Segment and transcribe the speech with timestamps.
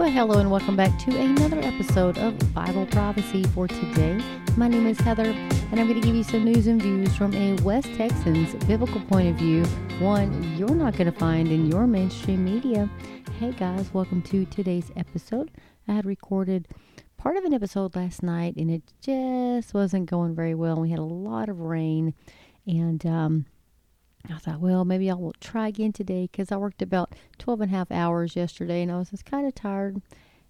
[0.00, 4.18] Well, hello and welcome back to another episode of Bible Prophecy for today.
[4.56, 7.34] My name is Heather, and I'm going to give you some news and views from
[7.34, 9.62] a West Texan's biblical point of view,
[9.98, 12.88] one you're not going to find in your mainstream media.
[13.38, 15.50] Hey guys, welcome to today's episode.
[15.86, 16.68] I had recorded
[17.18, 20.80] part of an episode last night, and it just wasn't going very well.
[20.80, 22.14] We had a lot of rain,
[22.66, 23.44] and um,
[24.28, 27.76] I thought, well, maybe I'll try again today because I worked about 12 and a
[27.76, 30.02] half hours yesterday and I was just kind of tired.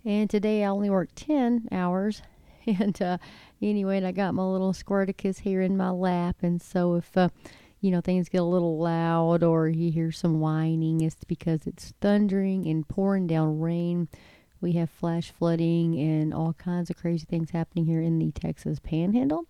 [0.04, 2.22] And today I only worked 10 hours.
[2.66, 3.16] And uh,
[3.62, 6.36] anyway, and I got my little Squirticus here in my lap.
[6.42, 7.30] And so if, uh,
[7.80, 11.94] you know, things get a little loud or you hear some whining, it's because it's
[12.02, 14.08] thundering and pouring down rain.
[14.60, 18.78] We have flash flooding and all kinds of crazy things happening here in the Texas
[18.78, 19.46] Panhandle.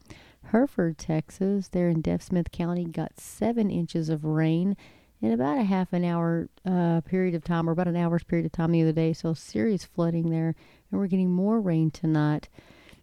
[0.46, 4.76] Hereford, Texas, there in Deaf Smith County, got seven inches of rain
[5.22, 8.46] in about a half an hour uh, period of time, or about an hour's period
[8.46, 9.12] of time the other day.
[9.12, 10.54] So serious flooding there,
[10.90, 12.48] and we're getting more rain tonight.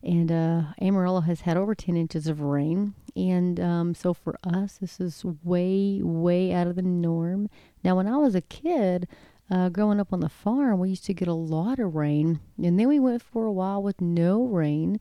[0.03, 2.94] And uh, Amarillo has had over 10 inches of rain.
[3.16, 7.50] And um, so for us, this is way, way out of the norm.
[7.84, 9.08] Now, when I was a kid,
[9.50, 12.40] uh, growing up on the farm, we used to get a lot of rain.
[12.62, 15.00] And then we went for a while with no rain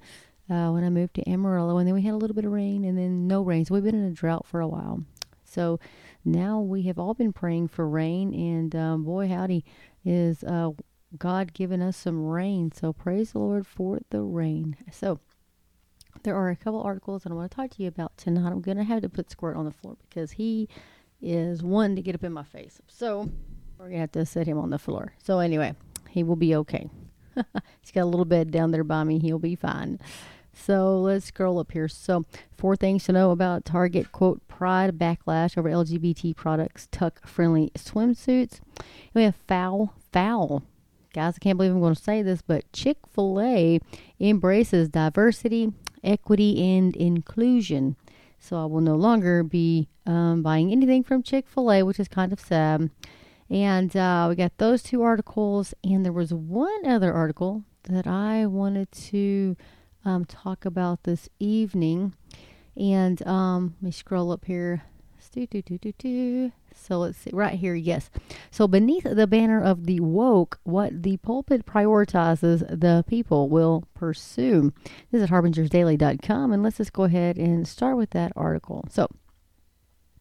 [0.49, 2.85] uh, when I moved to Amarillo, and then we had a little bit of rain
[2.85, 3.65] and then no rain.
[3.65, 5.05] So we've been in a drought for a while.
[5.45, 5.81] So
[6.25, 9.65] now we have all been praying for rain, and um, boy, howdy,
[10.05, 10.71] is uh,
[11.19, 12.73] God giving us some rain.
[12.73, 14.77] So praise the Lord for the rain.
[14.93, 15.21] So
[16.23, 18.51] there are a couple articles that I want to talk to you about tonight.
[18.51, 20.69] I'm going to have to put Squirt on the floor because he
[21.21, 22.81] is one to get up in my face.
[22.89, 23.31] So
[23.79, 25.15] we're going to have to set him on the floor.
[25.23, 25.75] So anyway,
[26.09, 26.89] he will be okay.
[27.81, 29.19] He's got a little bed down there by me.
[29.19, 30.01] He'll be fine.
[30.57, 31.87] So let's scroll up here.
[31.87, 32.25] So,
[32.57, 38.61] four things to know about Target quote pride backlash over LGBT products, tuck friendly swimsuits.
[38.79, 40.63] And We have foul, foul.
[41.13, 43.81] Guys, I can't believe I'm going to say this, but Chick fil A
[44.19, 45.73] embraces diversity,
[46.03, 47.97] equity, and inclusion.
[48.39, 52.09] So, I will no longer be um, buying anything from Chick fil A, which is
[52.09, 52.91] kind of sad.
[53.49, 58.47] And uh, we got those two articles, and there was one other article that I
[58.47, 59.57] wanted to
[60.07, 62.15] um, talk about this evening.
[62.77, 64.85] And um, let me scroll up here.
[66.75, 68.11] So let's see, right here, yes.
[68.51, 74.73] So beneath the banner of the woke, what the pulpit prioritizes, the people will pursue.
[75.11, 78.85] This is harbingersdaily.com, and let's just go ahead and start with that article.
[78.91, 79.09] So,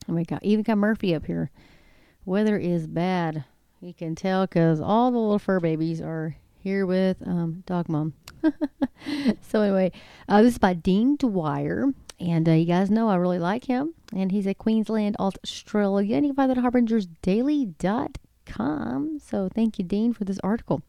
[0.07, 1.51] we got even got Murphy up here.
[2.25, 3.44] Weather is bad.
[3.81, 6.35] You can tell because all the little fur babies are
[6.66, 8.16] here with um, Dog Mom.
[9.42, 9.92] so anyway,
[10.28, 11.94] uh, this is by Dean Dwyer.
[12.20, 13.94] And uh, you guys know I really like him.
[14.16, 16.16] And he's at Queensland, Australia.
[16.16, 19.20] You can find that at harbingersdaily.com.
[19.20, 20.81] So thank you, Dean, for this article.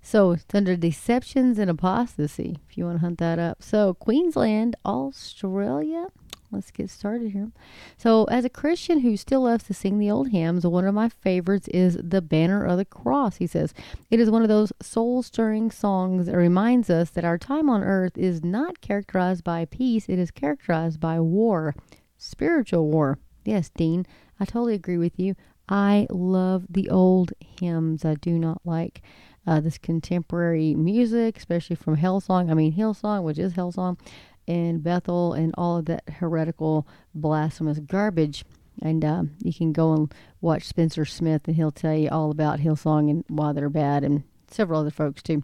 [0.00, 3.64] So it's under Deceptions and Apostasy, if you want to hunt that up.
[3.64, 6.06] So Queensland, Australia
[6.56, 7.52] let's get started here.
[7.96, 11.08] So, as a Christian who still loves to sing the old hymns, one of my
[11.08, 13.36] favorites is The Banner of the Cross.
[13.36, 13.72] He says,
[14.10, 17.84] It is one of those soul stirring songs that reminds us that our time on
[17.84, 21.74] earth is not characterized by peace, it is characterized by war,
[22.18, 23.18] spiritual war.
[23.44, 24.06] Yes, Dean,
[24.40, 25.36] I totally agree with you.
[25.68, 28.04] I love the old hymns.
[28.04, 29.02] I do not like
[29.46, 32.50] uh, this contemporary music, especially from Hillsong.
[32.50, 33.98] I mean, Hillsong, which is Hillsong
[34.46, 38.44] in Bethel and all of that heretical, blasphemous garbage.
[38.82, 42.60] And uh, you can go and watch Spencer Smith, and he'll tell you all about
[42.60, 45.42] Hillsong and why they're bad, and several other folks too.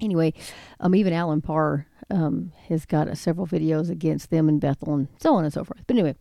[0.00, 0.32] Anyway,
[0.78, 5.08] um, even Alan Parr um, has got uh, several videos against them in Bethel and
[5.20, 5.80] so on and so forth.
[5.86, 6.14] But anyway,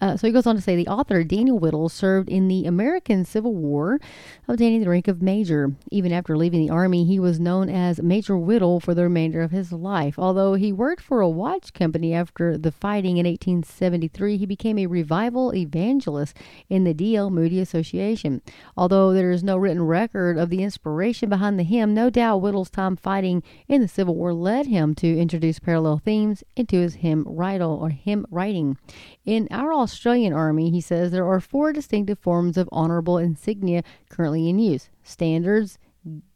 [0.00, 3.24] uh, so he goes on to say the author Daniel Whittle served in the American
[3.24, 4.00] Civil War,
[4.46, 5.72] obtaining the rank of major.
[5.90, 9.50] Even after leaving the army, he was known as Major Whittle for the remainder of
[9.50, 10.18] his life.
[10.18, 14.86] Although he worked for a watch company after the fighting in 1873, he became a
[14.86, 16.36] revival evangelist
[16.68, 17.30] in the D.L.
[17.30, 18.42] Moody Association.
[18.76, 22.70] Although there is no written record of the inspiration behind the hymn, no doubt Whittle's
[22.70, 27.22] time fighting in the Civil War led him to introduce parallel themes into his hymn
[27.26, 28.78] writing or hymn writing.
[29.26, 34.48] In our Australian Army, he says there are four distinctive forms of honorable insignia currently
[34.48, 35.78] in use: standards,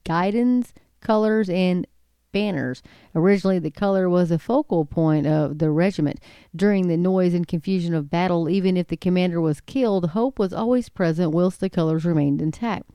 [0.04, 1.86] guidons, colors, and
[2.32, 2.82] banners.
[3.14, 6.20] Originally, the color was a focal point of the regiment.
[6.54, 10.52] During the noise and confusion of battle, even if the commander was killed, hope was
[10.52, 12.90] always present whilst the colors remained intact.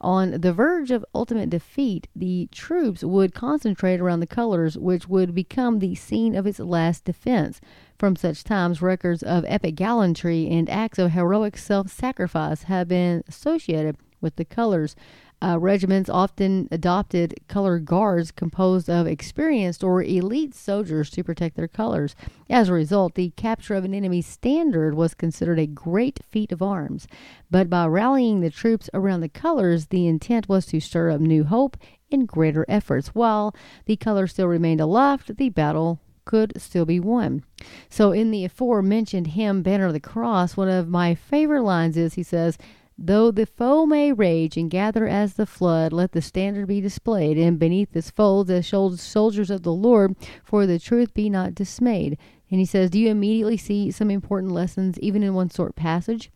[0.00, 5.34] On the verge of ultimate defeat, the troops would concentrate around the colors, which would
[5.34, 7.60] become the scene of its last defense.
[7.98, 13.24] From such times, records of epic gallantry and acts of heroic self sacrifice have been
[13.26, 14.94] associated with the colors.
[15.40, 21.68] Uh, regiments often adopted color guards composed of experienced or elite soldiers to protect their
[21.68, 22.16] colors.
[22.50, 26.62] As a result, the capture of an enemy's standard was considered a great feat of
[26.62, 27.06] arms.
[27.50, 31.44] But by rallying the troops around the colors, the intent was to stir up new
[31.44, 31.76] hope
[32.10, 33.08] and greater efforts.
[33.08, 33.54] While
[33.86, 37.42] the colors still remained aloft, the battle could still be won.
[37.88, 42.14] So, in the aforementioned hymn, Banner of the Cross, one of my favorite lines is
[42.14, 42.58] he says,
[43.00, 47.38] Though the foe may rage and gather as the flood, let the standard be displayed,
[47.38, 52.18] and beneath its folds as soldiers of the Lord, for the truth be not dismayed.
[52.50, 56.32] And he says, Do you immediately see some important lessons even in one short passage?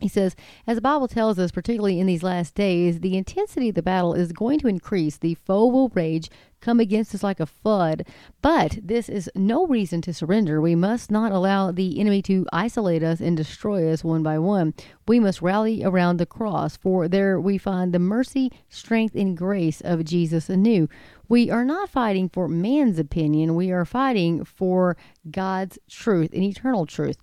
[0.00, 0.36] He says,
[0.66, 4.12] as the Bible tells us, particularly in these last days, the intensity of the battle
[4.12, 5.16] is going to increase.
[5.16, 6.28] The foe will rage,
[6.60, 8.06] come against us like a flood.
[8.42, 10.60] But this is no reason to surrender.
[10.60, 14.74] We must not allow the enemy to isolate us and destroy us one by one.
[15.08, 19.80] We must rally around the cross, for there we find the mercy, strength, and grace
[19.80, 20.88] of Jesus anew.
[21.28, 24.96] We are not fighting for man's opinion, we are fighting for
[25.30, 27.18] God's truth and eternal truth.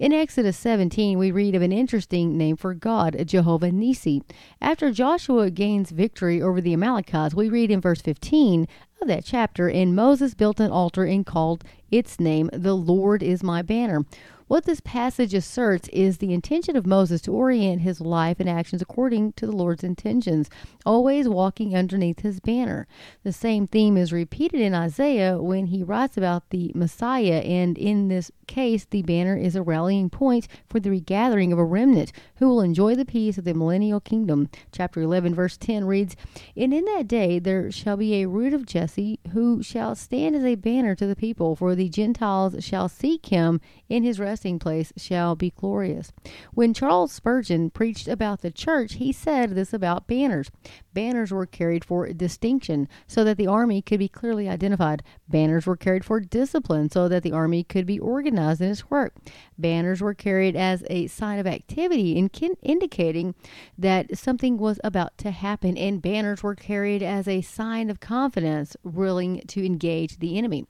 [0.00, 4.22] In Exodus 17, we read of an interesting name for God, Jehovah Nissi.
[4.60, 8.66] After Joshua gains victory over the Amalekites, we read in verse 15
[9.00, 13.44] of that chapter, and Moses built an altar and called its name, The Lord is
[13.44, 14.04] my banner.
[14.48, 18.80] What this passage asserts is the intention of Moses to orient his life and actions
[18.80, 20.48] according to the Lord's intentions,
[20.86, 22.86] always walking underneath his banner.
[23.24, 28.08] The same theme is repeated in Isaiah when he writes about the Messiah, and in
[28.08, 32.48] this case, the banner is a rallying point for the regathering of a remnant who
[32.48, 34.48] will enjoy the peace of the millennial kingdom.
[34.72, 36.16] Chapter 11, verse 10 reads,
[36.56, 40.44] And in that day there shall be a root of Jesse who shall stand as
[40.44, 43.60] a banner to the people, for the Gentiles shall seek him
[43.90, 46.12] in his rest resting place shall be glorious.
[46.54, 50.48] When Charles Spurgeon preached about the church, he said this about banners.
[50.94, 55.02] Banners were carried for distinction so that the army could be clearly identified.
[55.28, 59.16] Banners were carried for discipline so that the army could be organized in its work.
[59.58, 62.30] Banners were carried as a sign of activity, in
[62.62, 63.34] indicating
[63.76, 68.76] that something was about to happen, and banners were carried as a sign of confidence,
[68.84, 70.64] willing to engage the enemy.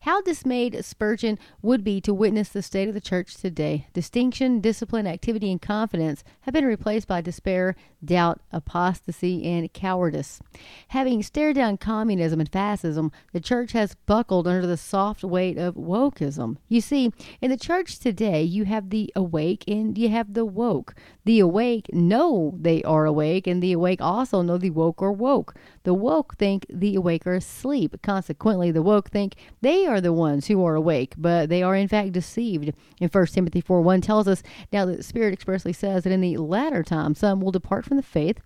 [0.00, 3.86] How dismayed Spurgeon would be to witness the state of the church today.
[3.92, 10.40] Distinction, discipline, activity, and confidence have been replaced by despair, doubt, apostasy, and cowardice.
[10.88, 15.74] Having stared down communism and fascism, the church has buckled under the soft weight of
[15.74, 16.56] wokeism.
[16.68, 20.94] You see, in the church today, you have the awake and you have the woke.
[21.24, 25.54] The awake know they are awake, and the awake also know the woke are woke.
[25.82, 27.96] The woke think the awake are asleep.
[28.02, 31.88] Consequently, the woke think they are the ones who are awake, but they are in
[31.88, 32.72] fact deceived.
[33.00, 34.42] In 1 Timothy 4 1 tells us,
[34.72, 38.02] Now the Spirit expressly says that in the latter time some will depart from the
[38.02, 38.40] faith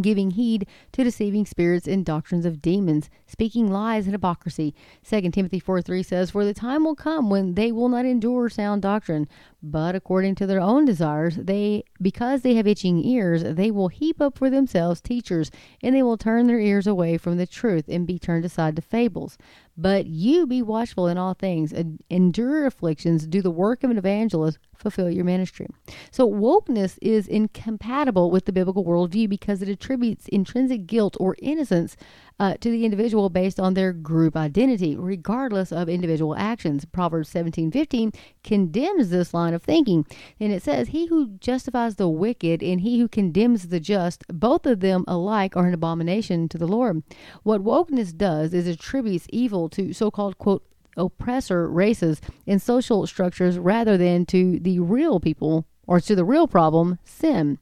[0.00, 4.74] giving heed to deceiving spirits and doctrines of demons, speaking lies and hypocrisy.
[5.08, 8.48] 2 Timothy 4 3 says, For the time will come when they will not endure
[8.48, 9.28] sound doctrine,
[9.62, 14.20] but according to their own desires, they because they have itching ears, they will heap
[14.20, 15.50] up for themselves teachers,
[15.82, 18.82] and they will turn their ears away from the truth and be turned aside to
[18.82, 19.36] fables.
[19.76, 21.72] But you be watchful in all things,
[22.10, 25.66] endure afflictions, do the work of an evangelist, fulfill your ministry.
[26.10, 31.96] So, wokeness is incompatible with the biblical worldview because it attributes intrinsic guilt or innocence
[32.42, 36.84] uh, to the individual based on their group identity, regardless of individual actions.
[36.84, 40.04] Proverbs 17:15 condemns this line of thinking,
[40.40, 44.66] and it says, "He who justifies the wicked and he who condemns the just, both
[44.66, 47.04] of them alike are an abomination to the Lord."
[47.44, 50.64] What wokeness does is attributes evil to so-called quote
[50.96, 56.46] oppressor races and social structures rather than to the real people or to the real
[56.46, 57.58] problem, sin.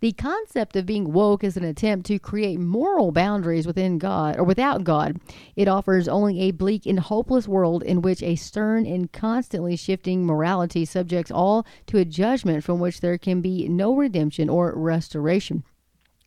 [0.00, 4.44] The concept of being woke is an attempt to create moral boundaries within God or
[4.44, 5.20] without God.
[5.54, 10.26] It offers only a bleak and hopeless world in which a stern and constantly shifting
[10.26, 15.62] morality subjects all to a judgment from which there can be no redemption or restoration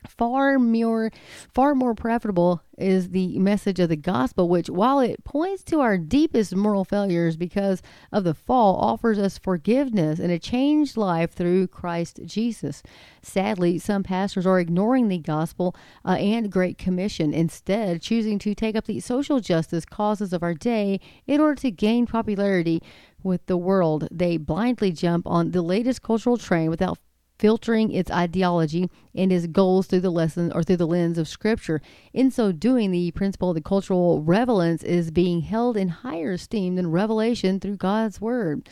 [0.07, 1.11] far more
[1.53, 5.97] far more preferable is the message of the gospel which while it points to our
[5.97, 7.81] deepest moral failures because
[8.11, 12.81] of the fall offers us forgiveness and a changed life through Christ Jesus.
[13.21, 17.33] Sadly some pastors are ignoring the gospel uh, and great commission.
[17.33, 21.71] Instead choosing to take up the social justice causes of our day in order to
[21.71, 22.81] gain popularity
[23.23, 24.07] with the world.
[24.11, 26.99] They blindly jump on the latest cultural trend without
[27.39, 31.81] filtering its ideology and its goals through the lesson or through the lens of scripture.
[32.13, 36.75] In so doing, the principle of the cultural relevance is being held in higher esteem
[36.75, 38.69] than revelation through God's word.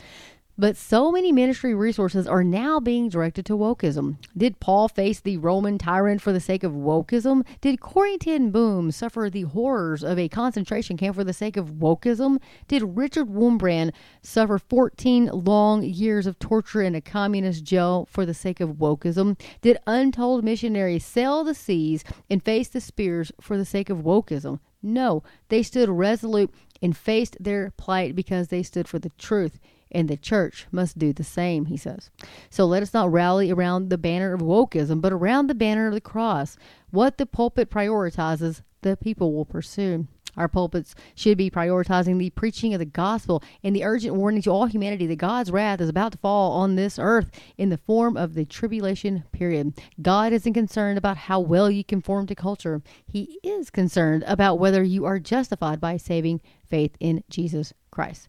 [0.58, 4.18] But so many ministry resources are now being directed to wokeism.
[4.36, 7.46] Did Paul face the Roman tyrant for the sake of wokeism?
[7.62, 11.78] Did Corrie ten Boom suffer the horrors of a concentration camp for the sake of
[11.78, 12.38] wokeism?
[12.68, 18.34] Did Richard Wurmbrand suffer 14 long years of torture in a communist jail for the
[18.34, 19.40] sake of wokeism?
[19.62, 24.60] Did untold missionaries sail the seas and face the spears for the sake of wokeism?
[24.82, 29.58] No, they stood resolute and faced their plight because they stood for the truth
[29.92, 32.10] and the church must do the same, he says.
[32.50, 35.94] So let us not rally around the banner of wokeism, but around the banner of
[35.94, 36.56] the cross.
[36.90, 40.08] What the pulpit prioritizes, the people will pursue.
[40.36, 44.50] Our pulpits should be prioritizing the preaching of the gospel and the urgent warning to
[44.50, 48.16] all humanity that God's wrath is about to fall on this earth in the form
[48.16, 49.74] of the tribulation period.
[50.00, 54.82] God isn't concerned about how well you conform to culture, He is concerned about whether
[54.82, 58.28] you are justified by saving faith in Jesus Christ.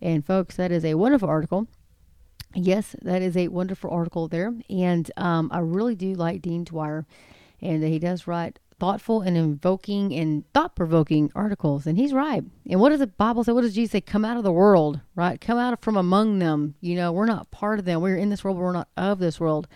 [0.00, 1.66] And folks, that is a wonderful article.
[2.54, 4.54] Yes, that is a wonderful article there.
[4.70, 7.06] And um, I really do like Dean Dwyer.
[7.60, 11.86] And he does write thoughtful and invoking and thought provoking articles.
[11.86, 12.44] And he's right.
[12.68, 13.52] And what does the Bible say?
[13.52, 14.00] What does Jesus say?
[14.00, 15.40] Come out of the world, right?
[15.40, 16.74] Come out from among them.
[16.80, 18.00] You know, we're not part of them.
[18.00, 19.66] We're in this world, but we're not of this world.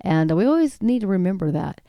[0.00, 1.80] And we always need to remember that.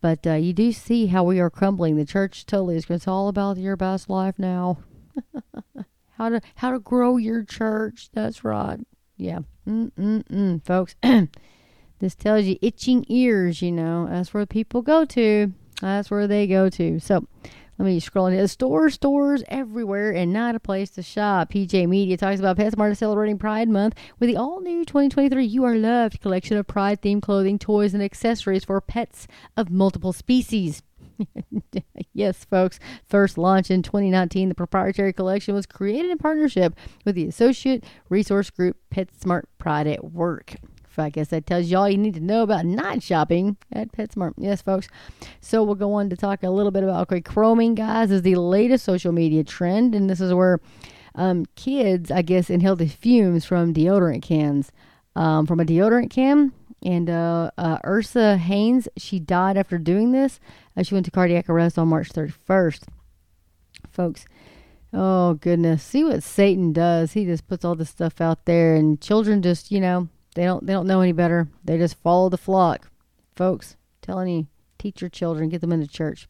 [0.00, 1.96] But uh, you do see how we are crumbling.
[1.96, 2.86] The church totally is.
[2.88, 4.78] It's all about your best life now.
[6.20, 8.10] how to how to grow your church.
[8.12, 8.78] That's right.
[9.16, 9.40] Yeah.
[9.66, 10.94] Mm-mm-mm, folks.
[11.98, 14.06] this tells you itching ears, you know.
[14.10, 15.52] That's where people go to.
[15.80, 17.00] That's where they go to.
[17.00, 17.26] So
[17.78, 21.50] let me scroll into the stores, stores everywhere, and not a place to shop.
[21.52, 25.76] PJ Media talks about PetSmart celebrating Pride Month with the all new 2023 You Are
[25.76, 30.82] Loved collection of Pride themed clothing, toys, and accessories for pets of multiple species.
[32.12, 32.78] yes, folks.
[33.08, 36.74] First launched in 2019, the proprietary collection was created in partnership
[37.04, 40.56] with the associate resource group PetSmart Pride at Work.
[41.00, 44.34] I guess that tells you all you need to know about not shopping at PetSmart.
[44.36, 44.88] Yes, folks.
[45.40, 48.36] So we'll go on to talk a little bit about okay, chroming, guys, is the
[48.36, 50.60] latest social media trend, and this is where
[51.14, 54.70] um, kids, I guess, inhale the fumes from deodorant cans.
[55.16, 60.40] Um, from a deodorant can, and uh, uh, Esra Haynes, she died after doing this.
[60.76, 62.84] Uh, she went to cardiac arrest on March 31st.
[63.90, 64.24] Folks,
[64.92, 67.12] oh goodness, see what Satan does.
[67.12, 70.66] He just puts all this stuff out there, and children just, you know, they don't
[70.66, 71.48] they don't know any better.
[71.64, 72.90] They just follow the flock.
[73.34, 74.46] Folks, telling you,
[74.78, 76.28] teach your children, get them into church.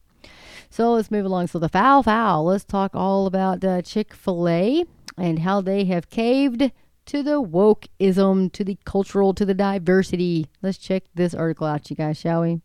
[0.70, 1.48] So let's move along.
[1.48, 2.44] So the foul foul.
[2.44, 4.84] Let's talk all about uh, Chick Fil A
[5.16, 6.70] and how they have caved
[7.10, 10.46] to the wokeism, to the cultural, to the diversity.
[10.62, 12.60] Let's check this article out, you guys, shall we?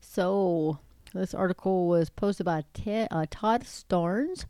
[0.00, 0.78] So,
[1.12, 4.46] this article was posted by uh, Todd Starnes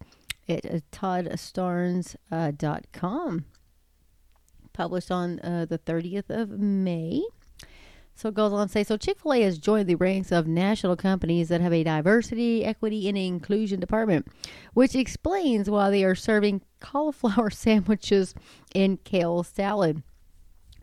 [0.49, 2.17] at uh, toddstarnes.com.
[2.31, 2.53] Uh,
[4.73, 7.25] published on uh, the 30th of May.
[8.15, 10.47] So it goes on to say so Chick fil A has joined the ranks of
[10.47, 14.29] national companies that have a diversity, equity, and inclusion department,
[14.73, 18.35] which explains why they are serving cauliflower sandwiches
[18.75, 20.03] and kale salad.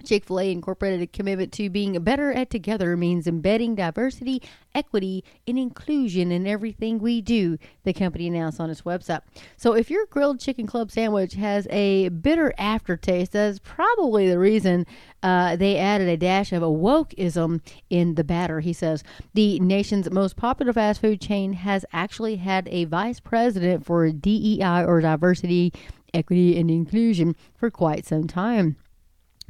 [0.01, 4.41] Chick fil A incorporated a commitment to being better at together means embedding diversity,
[4.73, 9.21] equity, and inclusion in everything we do, the company announced on its website.
[9.57, 14.85] So if your grilled chicken club sandwich has a bitter aftertaste, that's probably the reason
[15.23, 19.03] uh, they added a dash of a wokeism in the batter, he says.
[19.33, 24.83] The nation's most popular fast food chain has actually had a vice president for DEI
[24.85, 25.73] or diversity,
[26.13, 28.75] equity, and inclusion for quite some time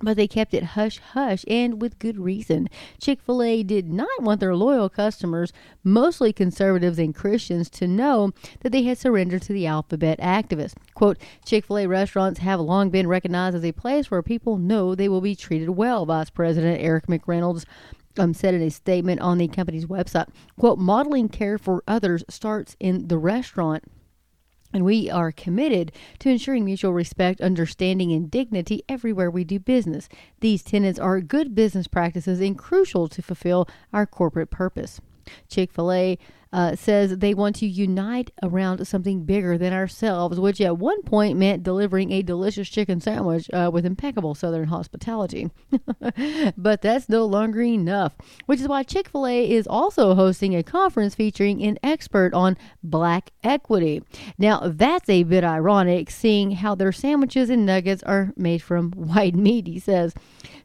[0.01, 2.69] but they kept it hush hush and with good reason.
[2.99, 5.53] Chick fil A did not want their loyal customers,
[5.83, 8.31] mostly conservatives and Christians, to know
[8.61, 10.75] that they had surrendered to the alphabet activists.
[10.93, 14.95] Quote Chick fil A restaurants have long been recognized as a place where people know
[14.95, 17.65] they will be treated well, Vice President Erick McReynolds
[18.17, 20.27] um, said in a statement on the company's website.
[20.59, 23.83] Quote, modeling care for others starts in the restaurant.
[24.73, 30.07] And we are committed to ensuring mutual respect, understanding, and dignity everywhere we do business.
[30.39, 35.01] These tenets are good business practices and crucial to fulfill our corporate purpose.
[35.49, 36.17] Chick fil A
[36.53, 41.37] uh, says they want to unite around something bigger than ourselves, which at one point
[41.37, 45.49] meant delivering a delicious chicken sandwich uh, with impeccable Southern hospitality.
[46.57, 48.15] but that's no longer enough,
[48.45, 52.57] which is why Chick fil A is also hosting a conference featuring an expert on
[52.83, 54.03] black equity.
[54.37, 59.35] Now, that's a bit ironic, seeing how their sandwiches and nuggets are made from white
[59.35, 60.13] meat, he says.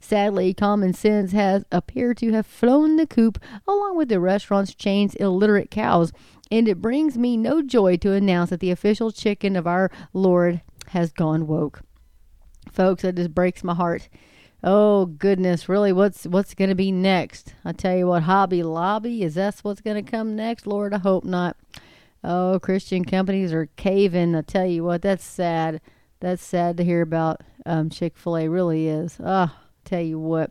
[0.01, 5.15] Sadly, common sense has appeared to have flown the coop along with the restaurant's chain's
[5.17, 6.13] illiterate cows,
[6.51, 10.63] and it brings me no joy to announce that the official chicken of our Lord
[10.89, 11.83] has gone woke.
[12.73, 13.03] folks.
[13.03, 14.09] That just breaks my heart.
[14.65, 15.93] Oh goodness, really?
[15.93, 17.55] What's what's going to be next?
[17.65, 20.67] I tell you what, Hobby Lobby is that what's going to come next?
[20.67, 21.57] Lord, I hope not.
[22.25, 24.35] Oh, Christian companies are caving.
[24.35, 25.81] I tell you what, that's sad.
[26.21, 27.43] That's sad to hear about.
[27.67, 29.19] Um, Chick Fil A really is.
[29.23, 30.51] Ah, oh, tell you what.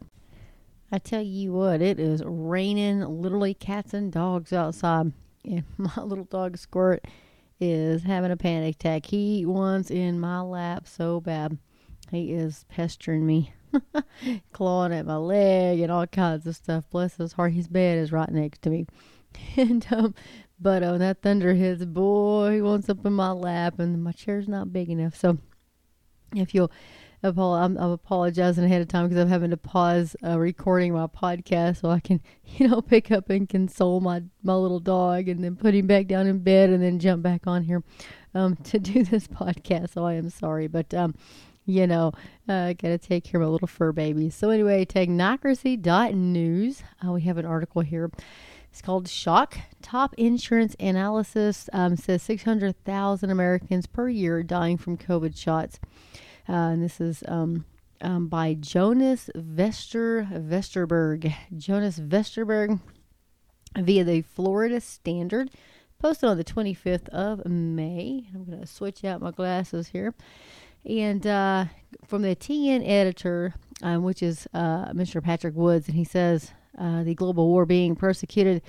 [0.91, 5.11] I tell you what, it is raining literally cats and dogs outside.
[5.43, 7.03] And my little dog Squirt
[7.59, 9.05] is having a panic attack.
[9.07, 11.57] He wants in my lap so bad.
[12.11, 13.53] He is pestering me,
[14.53, 16.89] clawing at my leg and all kinds of stuff.
[16.89, 18.85] Bless his heart, his bed is right next to me.
[19.57, 20.13] and um,
[20.59, 24.47] but oh, that thunder hits, boy, he wants up in my lap, and my chair's
[24.47, 25.15] not big enough.
[25.15, 25.37] So
[26.33, 26.71] if you'll
[27.24, 31.81] I'm, I'm apologizing ahead of time because I'm having to pause uh, recording my podcast
[31.81, 35.55] so I can, you know, pick up and console my my little dog and then
[35.55, 37.84] put him back down in bed and then jump back on here
[38.34, 39.93] um, to do this podcast.
[39.93, 41.15] So I am sorry, but um,
[41.65, 42.12] you know,
[42.48, 44.29] uh, I gotta take care of my little fur baby.
[44.29, 46.84] So anyway, technocracy.news.
[47.05, 48.12] Uh, we have an article here.
[48.72, 49.57] It's called Shock.
[49.81, 55.79] Top insurance analysis um, says 600,000 Americans per year dying from COVID shots.
[56.47, 57.65] Uh, and this is um,
[58.01, 61.33] um, by Jonas Vester Vesterberg.
[61.57, 62.79] Jonas Vesterberg
[63.77, 65.51] via the Florida Standard,
[65.99, 68.27] posted on the 25th of May.
[68.33, 70.13] I'm going to switch out my glasses here.
[70.85, 71.65] And uh,
[72.05, 75.21] from the TN editor, um, which is uh, Mr.
[75.23, 78.61] Patrick Woods, and he says uh, the global war being persecuted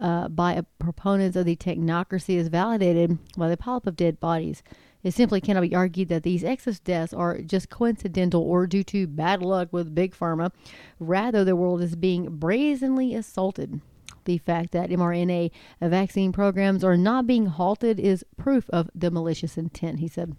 [0.00, 4.62] uh, by proponents of the technocracy is validated by the pile of dead bodies.
[5.02, 9.06] It simply cannot be argued that these excess deaths are just coincidental or due to
[9.06, 10.52] bad luck with Big Pharma.
[10.98, 13.80] Rather, the world is being brazenly assaulted.
[14.26, 19.56] The fact that mRNA vaccine programs are not being halted is proof of the malicious
[19.56, 20.36] intent, he said.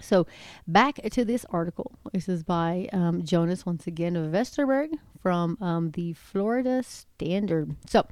[0.00, 0.26] So,
[0.66, 1.98] back to this article.
[2.12, 4.90] This is by um, Jonas, once again, of Vesterberg
[5.20, 7.74] from um, the Florida Standard.
[7.86, 8.06] So,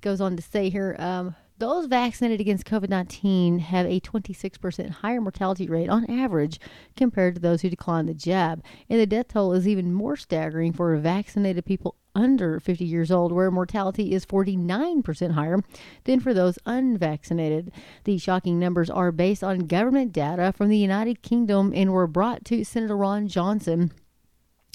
[0.00, 5.20] goes on to say here um, those vaccinated against COVID 19 have a 26% higher
[5.20, 6.58] mortality rate on average
[6.96, 8.64] compared to those who declined the jab.
[8.88, 13.30] And the death toll is even more staggering for vaccinated people under 50 years old,
[13.30, 15.60] where mortality is 49% higher
[16.04, 17.70] than for those unvaccinated.
[18.04, 22.44] These shocking numbers are based on government data from the United Kingdom and were brought
[22.46, 23.92] to Senator Ron Johnson,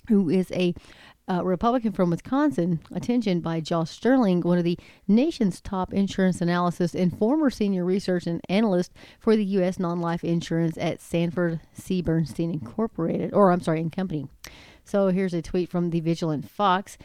[0.08, 0.76] who is a
[1.28, 6.94] uh, Republican from Wisconsin, attention by Josh Stirling, one of the nation's top insurance analysts
[6.94, 9.80] and former senior research and analyst for the U.S.
[9.80, 12.02] non-life insurance at Sanford C.
[12.02, 14.28] Bernstein Incorporated, or I'm sorry, in company.
[14.84, 16.98] So here's a tweet from the Vigilant Fox.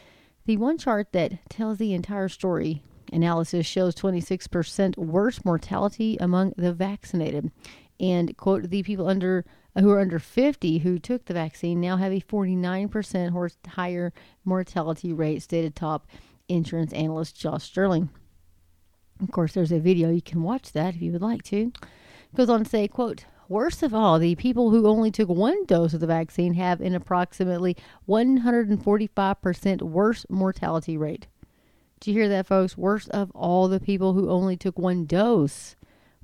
[0.44, 6.72] The one chart that tells the entire story analysis shows 26% worse mortality among the
[6.72, 7.50] vaccinated.
[7.98, 9.44] And, quote, the people under
[9.78, 14.12] who are under 50 who took the vaccine now have a 49% higher
[14.44, 16.06] mortality rate, stated top
[16.48, 18.10] insurance analyst Josh Stirling.
[19.22, 20.10] Of course, there's a video.
[20.10, 21.72] You can watch that if you would like to.
[22.34, 25.92] Goes on to say, quote, Worst of all, the people who only took one dose
[25.92, 27.76] of the vaccine have an approximately
[28.08, 31.26] 145% worse mortality rate.
[31.98, 32.78] Do you hear that, folks?
[32.78, 35.74] Worst of all, the people who only took one dose.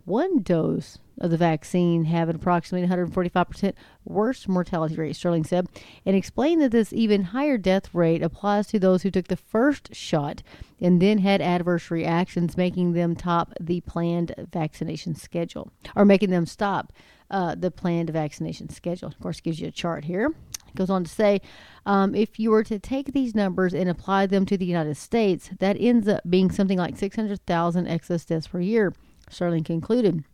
[0.07, 3.73] One dose of the vaccine have an approximately 145%
[4.05, 5.67] worse mortality rate, Stirling said,
[6.05, 9.97] and explained that this even higher death rate applies to those who took the first
[9.97, 10.45] shot
[10.81, 16.47] and then had adverse reactions, making them top the planned vaccination schedule, or making them
[16.47, 16.93] stop
[17.29, 19.09] uh, the planned vaccination schedule.
[19.09, 20.33] Of course, gives you a chart here.
[20.69, 21.41] It goes on to say,
[21.85, 25.51] um, if you were to take these numbers and apply them to the United States,
[25.59, 28.93] that ends up being something like 600,000 excess deaths per year,
[29.31, 30.25] Stirling concluded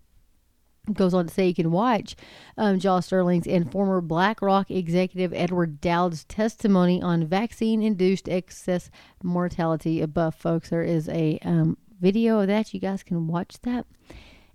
[0.93, 2.17] goes on to say you can watch
[2.59, 8.91] um, Josh Stirling's and former BlackRock executive Edward Dowd's testimony on vaccine-induced excess
[9.23, 10.71] mortality above, folks.
[10.71, 12.75] There is a um, video of that.
[12.75, 13.87] You guys can watch that.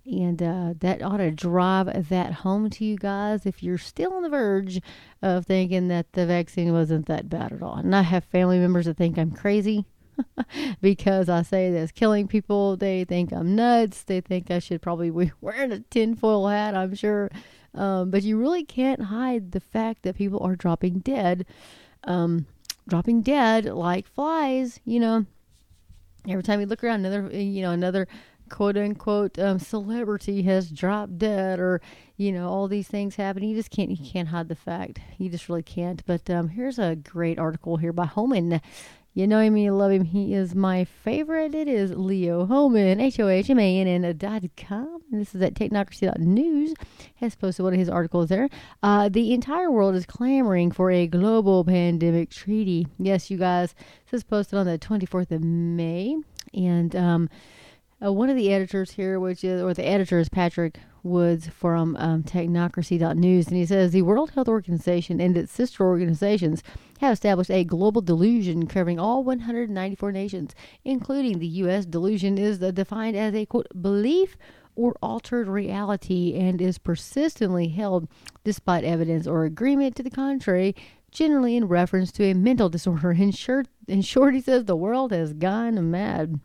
[0.04, 4.22] And uh, that ought to drive that home to you guys if you're still on
[4.22, 4.80] the verge
[5.20, 7.76] of thinking that the vaccine wasn't that bad at all.
[7.76, 9.84] And I have family members that think I'm crazy.
[10.80, 12.76] because I say this killing people.
[12.76, 14.02] They think I'm nuts.
[14.02, 17.30] They think I should probably be wearing a tinfoil hat, I'm sure.
[17.74, 21.46] Um, but you really can't hide the fact that people are dropping dead.
[22.04, 22.46] Um,
[22.88, 25.26] dropping dead like flies, you know.
[26.28, 28.08] Every time you look around, another, you know, another
[28.48, 31.80] quote unquote um, celebrity has dropped dead or
[32.16, 35.28] you know all these things happen you just can't you can't hide the fact you
[35.28, 38.60] just really can't but um, here's a great article here by Hohmann
[39.18, 40.04] You know him, you love him.
[40.04, 41.52] He is my favorite.
[41.52, 45.02] It is Leo Hohmann, H O H M A N N dot com.
[45.10, 46.74] This is at technocracy.news.
[47.16, 48.48] Has posted one of his articles there.
[48.80, 52.86] Uh, the entire world is clamoring for a global pandemic treaty.
[52.96, 53.74] Yes, you guys.
[54.08, 56.16] This is posted on the 24th of May.
[56.54, 57.28] And um,
[58.00, 60.78] uh, one of the editors here, which is, or the editor is Patrick
[61.08, 66.62] Woods from um, technocracy.news, and he says the World Health Organization and its sister organizations
[67.00, 71.86] have established a global delusion covering all 194 nations, including the U.S.
[71.86, 74.36] Delusion is defined as a quote belief
[74.76, 78.08] or altered reality and is persistently held
[78.44, 80.74] despite evidence or agreement to the contrary,
[81.10, 83.10] generally in reference to a mental disorder.
[83.12, 86.40] In short, in short he says the world has gone mad.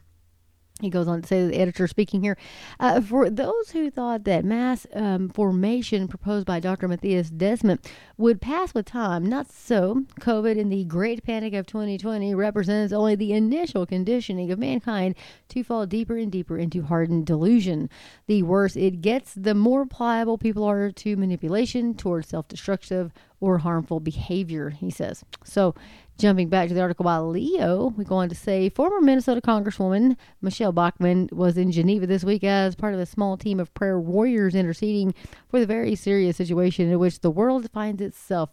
[0.84, 2.38] He goes on to say, the editor speaking here,
[2.80, 6.90] uh, for those who thought that mass um, formation proposed by Dr.
[6.90, 7.86] Mattias Desmet
[8.18, 10.04] would pass with time, not so.
[10.20, 15.16] COVID and the Great Panic of 2020 represents only the initial conditioning of mankind
[15.50, 17.90] to fall deeper and deeper into hardened delusion.
[18.28, 23.14] The worse it gets, the more pliable people are to manipulation towards self destructive
[23.44, 25.26] or harmful behavior, he says.
[25.44, 25.76] So,
[26.20, 30.16] Jumping back to the article by Leo, we go on to say former Minnesota Congresswoman
[30.44, 34.00] Michelle Bachmann was in Geneva this week as part of a small team of prayer
[34.00, 35.16] warriors interceding
[35.50, 38.52] for the very serious situation in which the world finds itself.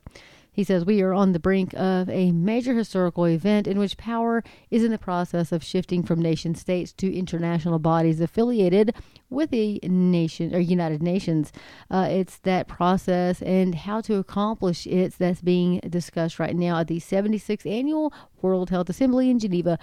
[0.52, 4.42] He says, We are on the brink of a major historical event in which power
[4.70, 8.94] is in the process of shifting from nation states to international bodies affiliated
[9.28, 11.52] with the nation or United Nations.
[11.90, 16.88] Uh, it's that process and how to accomplish it that's being discussed right now at
[16.88, 19.78] the 76th Annual World Health Assembly in Geneva.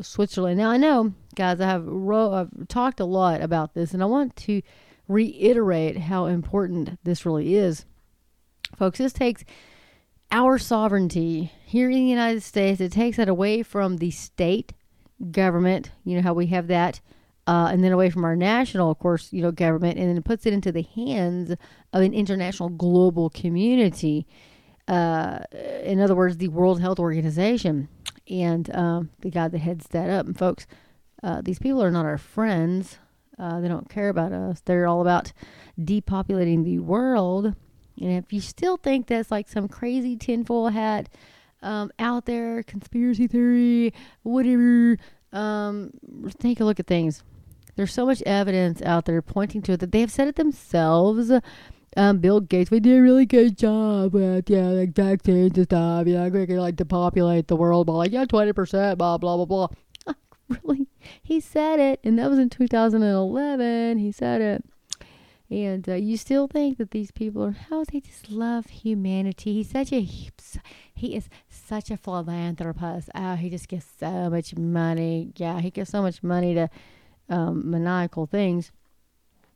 [0.00, 0.58] Switzerland.
[0.58, 4.06] Now I know, guys, I have ro- I've talked a lot about this, and I
[4.06, 4.62] want to
[5.08, 7.84] reiterate how important this really is,
[8.76, 8.98] folks.
[8.98, 9.44] This takes
[10.30, 14.72] our sovereignty here in the United States, it takes that away from the state
[15.30, 17.00] government, you know, how we have that,
[17.46, 20.24] uh, and then away from our national, of course, you know, government, and then it
[20.24, 21.50] puts it into the hands
[21.92, 24.26] of an international global community.
[24.86, 25.38] Uh,
[25.82, 27.88] in other words, the World Health Organization
[28.28, 30.26] and um, the guy that heads that up.
[30.26, 30.66] And folks,
[31.22, 32.98] uh, these people are not our friends.
[33.38, 34.60] Uh, they don't care about us.
[34.64, 35.32] They're all about
[35.78, 37.54] depopulating the world
[38.00, 41.08] and if you still think that's like some crazy tinfoil hat
[41.62, 44.96] um, out there, conspiracy theory, whatever,
[45.32, 45.90] um,
[46.38, 47.22] take a look at things.
[47.76, 51.30] There's so much evidence out there pointing to it that they have said it themselves.
[51.96, 56.06] Um, Bill Gates, we did a really good job with yeah, like vaccines and stuff.
[56.06, 59.44] Yeah, we can like depopulate the world by like yeah, twenty percent, blah blah blah
[59.46, 60.14] blah.
[60.48, 60.86] really,
[61.22, 63.98] he said it, and that was in 2011.
[63.98, 64.64] He said it.
[65.50, 69.54] And uh, you still think that these people are, oh, they just love humanity.
[69.54, 73.08] He's such a, he is such a philanthropist.
[73.14, 75.32] Oh, he just gets so much money.
[75.36, 76.68] Yeah, he gets so much money to
[77.30, 78.72] um, maniacal things.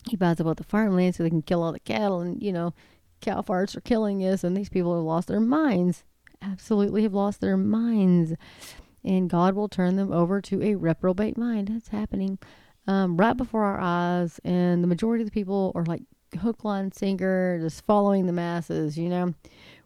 [0.08, 2.20] He buys up all the farmland so they can kill all the cattle.
[2.20, 2.72] And, you know,
[3.20, 4.42] cow farts are killing us.
[4.42, 6.04] And these people have lost their minds.
[6.40, 8.32] Absolutely have lost their minds.
[9.04, 11.68] And God will turn them over to a reprobate mind.
[11.68, 12.38] That's happening
[12.86, 16.02] um, right before our eyes, and the majority of the people are like
[16.40, 18.98] hook, line, sinker, just following the masses.
[18.98, 19.34] You know,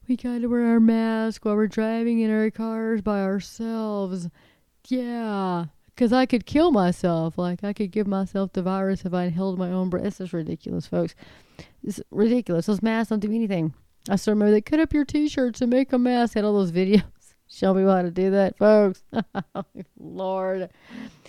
[0.09, 4.29] we gotta wear our mask while we're driving in our cars by ourselves.
[4.89, 7.37] Yeah, because I could kill myself.
[7.39, 10.05] Like I could give myself the virus if I held my own breath.
[10.05, 11.15] This is ridiculous, folks.
[11.83, 12.67] It's ridiculous.
[12.67, 13.75] Those masks don't do anything.
[14.09, 16.35] I still remember they cut up your t-shirts and make a mask.
[16.35, 17.03] Had all those videos.
[17.49, 19.03] Show me how to do that, folks.
[19.99, 20.69] Lord.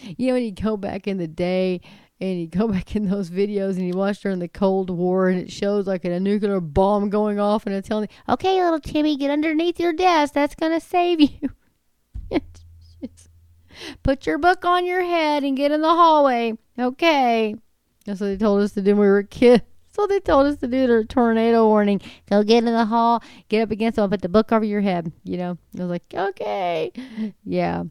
[0.02, 1.82] You know, when you go back in the day
[2.20, 5.40] and you go back in those videos and you watch during the Cold War and
[5.40, 9.16] it shows like a nuclear bomb going off and it's telling you, okay, little Timmy,
[9.16, 10.34] get underneath your desk.
[10.34, 11.52] That's going to save you.
[14.04, 16.54] Put your book on your head and get in the hallway.
[16.80, 17.56] Okay.
[18.06, 19.64] That's what they told us to do when we were kids.
[19.98, 22.02] So they told us to do their tornado warning.
[22.30, 25.12] Go get in the hall, get up against them, put the book over your head.
[25.24, 26.92] You know, I was like, okay,
[27.44, 27.84] yeah.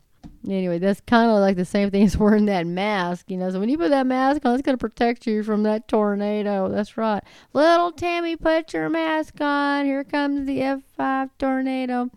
[0.48, 3.28] Anyway, that's kind of like the same thing as wearing that mask.
[3.28, 5.64] You know, so when you put that mask on, it's going to protect you from
[5.64, 6.68] that tornado.
[6.68, 7.24] That's right.
[7.52, 9.84] Little Tammy, put your mask on.
[9.84, 12.08] Here comes the F5 tornado.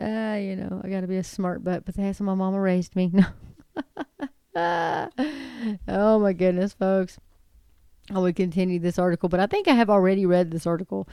[0.00, 2.58] Uh, you know, I got to be a smart butt, but that's how my mama
[2.58, 3.12] raised me.
[3.12, 3.26] No.
[5.88, 7.18] oh my goodness, folks.
[8.10, 11.08] I would continue this article, but I think I have already read this article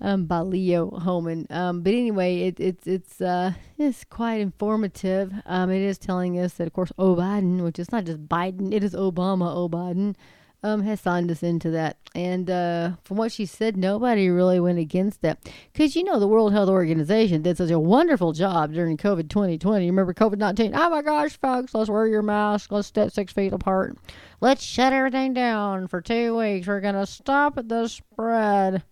[0.00, 1.46] um, by Leo Hohmann.
[1.50, 5.32] Um, but anyway, it, it, it's uh, it's quite informative.
[5.46, 8.72] Um, it is telling us that, of course, O Biden, which is not just Biden,
[8.72, 10.14] it is Obama O Biden,
[10.62, 11.96] um, has signed us into that.
[12.14, 15.38] And uh, from what she said, nobody really went against that.
[15.72, 19.86] Because, you know, the World Health Organization did such a wonderful job during COVID 2020.
[19.86, 20.74] Remember COVID 19?
[20.74, 22.72] Oh my gosh, folks, let's wear your mask.
[22.72, 23.96] Let's step six feet apart.
[24.40, 26.66] Let's shut everything down for two weeks.
[26.66, 28.82] We're going to stop the spread.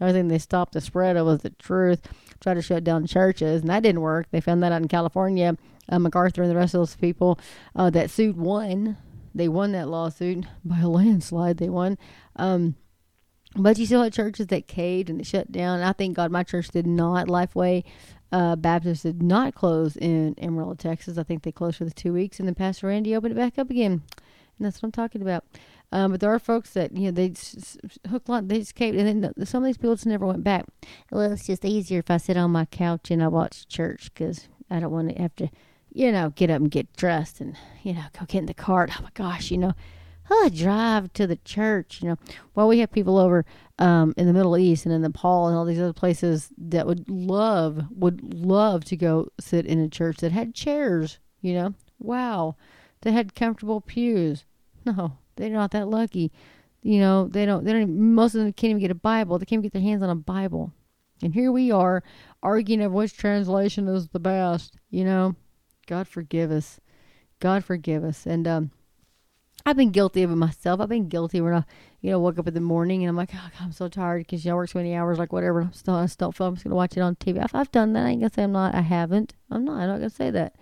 [0.00, 2.00] Everything they stopped the spread of was the truth.
[2.40, 4.28] Try to shut down churches, and that didn't work.
[4.30, 5.56] They found that out in California.
[5.90, 7.38] Uh, MacArthur and the rest of those people
[7.74, 8.96] uh, that sued won
[9.38, 11.58] they won that lawsuit by a landslide.
[11.58, 11.98] They won.
[12.36, 12.76] Um,
[13.56, 15.80] but you still had churches that caved and they shut down.
[15.80, 17.28] I thank God my church did not.
[17.28, 17.84] Lifeway
[18.30, 21.16] uh, Baptist did not close in Amarillo, Texas.
[21.16, 23.58] I think they closed for the two weeks, and then Pastor Randy opened it back
[23.58, 24.02] up again.
[24.58, 25.44] And that's what I'm talking about.
[25.90, 27.78] Um, but there are folks that you know they just
[28.10, 30.66] hook line, they just caved, and then some of these people just never went back.
[31.10, 34.48] Well, it's just easier if I sit on my couch and I watch church because
[34.70, 35.48] I don't want to have to
[35.92, 38.90] you know, get up and get dressed and, you know, go get in the cart.
[38.98, 39.74] Oh my gosh, you know,
[40.30, 42.16] oh, drive to the church, you know.
[42.54, 43.44] Well, we have people over
[43.78, 47.08] um, in the Middle East and in Nepal and all these other places that would
[47.08, 51.74] love, would love to go sit in a church that had chairs, you know.
[51.98, 52.56] Wow.
[53.02, 54.44] That had comfortable pews.
[54.84, 56.32] No, they're not that lucky.
[56.82, 59.38] You know, they don't, they don't, most of them can't even get a Bible.
[59.38, 60.72] They can't even get their hands on a Bible.
[61.22, 62.02] And here we are
[62.42, 65.34] arguing of which translation is the best, you know.
[65.88, 66.78] God forgive us.
[67.40, 68.26] God forgive us.
[68.26, 68.70] And um,
[69.64, 70.80] I've been guilty of it myself.
[70.80, 71.64] I've been guilty when I,
[72.02, 74.26] you know, woke up in the morning and I'm like, oh, God, I'm so tired
[74.26, 75.62] because you know, I work so many hours, like whatever.
[75.62, 77.42] I'm still, I still feel I'm just gonna watch it on TV.
[77.42, 78.04] I've, I've done that.
[78.04, 78.74] I ain't gonna say I'm not.
[78.74, 79.34] I haven't.
[79.50, 79.80] I'm not.
[79.80, 80.56] I'm not gonna say that.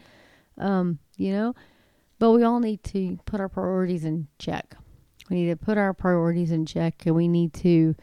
[0.58, 1.54] Um, you know,
[2.18, 4.76] but we all need to put our priorities in check.
[5.28, 7.96] We need to put our priorities in check, and we need to,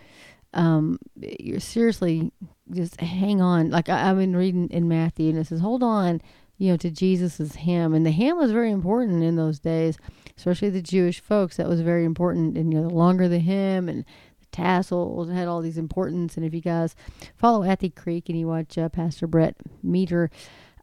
[0.53, 2.33] um, you're seriously
[2.69, 3.69] just hang on.
[3.69, 6.21] Like I, I've been reading in Matthew, and it says, hold on
[6.57, 7.93] you know, to Jesus's hymn.
[7.93, 9.97] And the hymn was very important in those days,
[10.37, 11.57] especially the Jewish folks.
[11.57, 12.57] That was very important.
[12.57, 14.05] And, you know, the longer the hymn and
[14.39, 16.37] the tassels had all these importance.
[16.37, 16.95] And if you guys
[17.35, 20.29] follow Athey Creek and you watch uh, Pastor Brett Meador,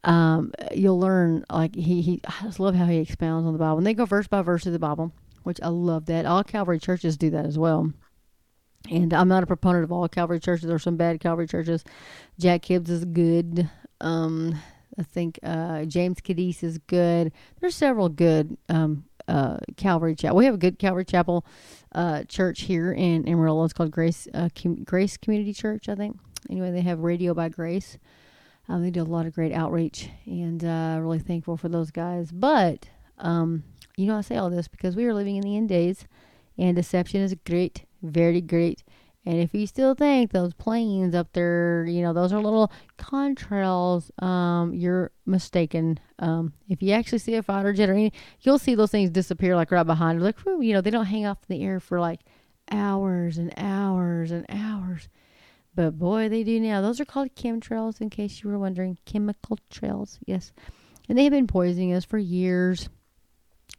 [0.02, 3.78] um, you'll learn, like, he, he, I just love how he expounds on the Bible.
[3.78, 6.26] And they go verse by verse of the Bible, which I love that.
[6.26, 7.92] All Calvary churches do that as well.
[8.90, 10.66] And I'm not a proponent of all Calvary churches.
[10.66, 11.84] There are some bad Calvary churches.
[12.38, 13.68] Jack Hibbs is good.
[14.00, 14.58] Um,
[15.00, 17.32] I think uh, James Cadiz is good.
[17.58, 20.36] There's several good um, uh, Calvary Chapel.
[20.36, 21.46] We have a good Calvary Chapel
[21.92, 23.64] uh, church here in Amarillo.
[23.64, 26.18] It's called Grace uh, Com- Grace Community Church, I think.
[26.50, 27.96] Anyway, they have Radio by Grace.
[28.68, 32.30] Um, they do a lot of great outreach, and uh, really thankful for those guys.
[32.30, 33.64] But um,
[33.96, 36.04] you know, I say all this because we are living in the end days,
[36.58, 38.84] and deception is great, very great.
[39.26, 44.10] And if you still think those planes up there, you know, those are little contrails,
[44.22, 46.00] um, you're mistaken.
[46.18, 49.56] Um, if you actually see a fighter jet or any, you'll see those things disappear
[49.56, 50.24] like right behind you.
[50.24, 52.20] Like, whew, you know, they don't hang off in the air for like
[52.70, 55.08] hours and hours and hours.
[55.74, 56.80] But boy, they do now.
[56.80, 58.98] Those are called chemtrails, in case you were wondering.
[59.04, 60.52] Chemical trails, yes.
[61.08, 62.88] And they have been poisoning us for years.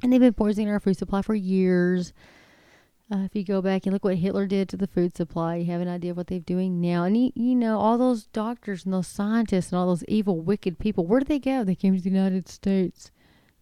[0.04, 2.14] And they've been poisoning our food supply for years.
[3.12, 5.66] Uh, if you go back and look what Hitler did to the food supply, you
[5.66, 7.04] have an idea of what they're doing now.
[7.04, 10.80] And you, you know, all those doctors and those scientists and all those evil, wicked
[10.80, 11.66] people, where did they go?
[11.66, 13.12] They came to the United States.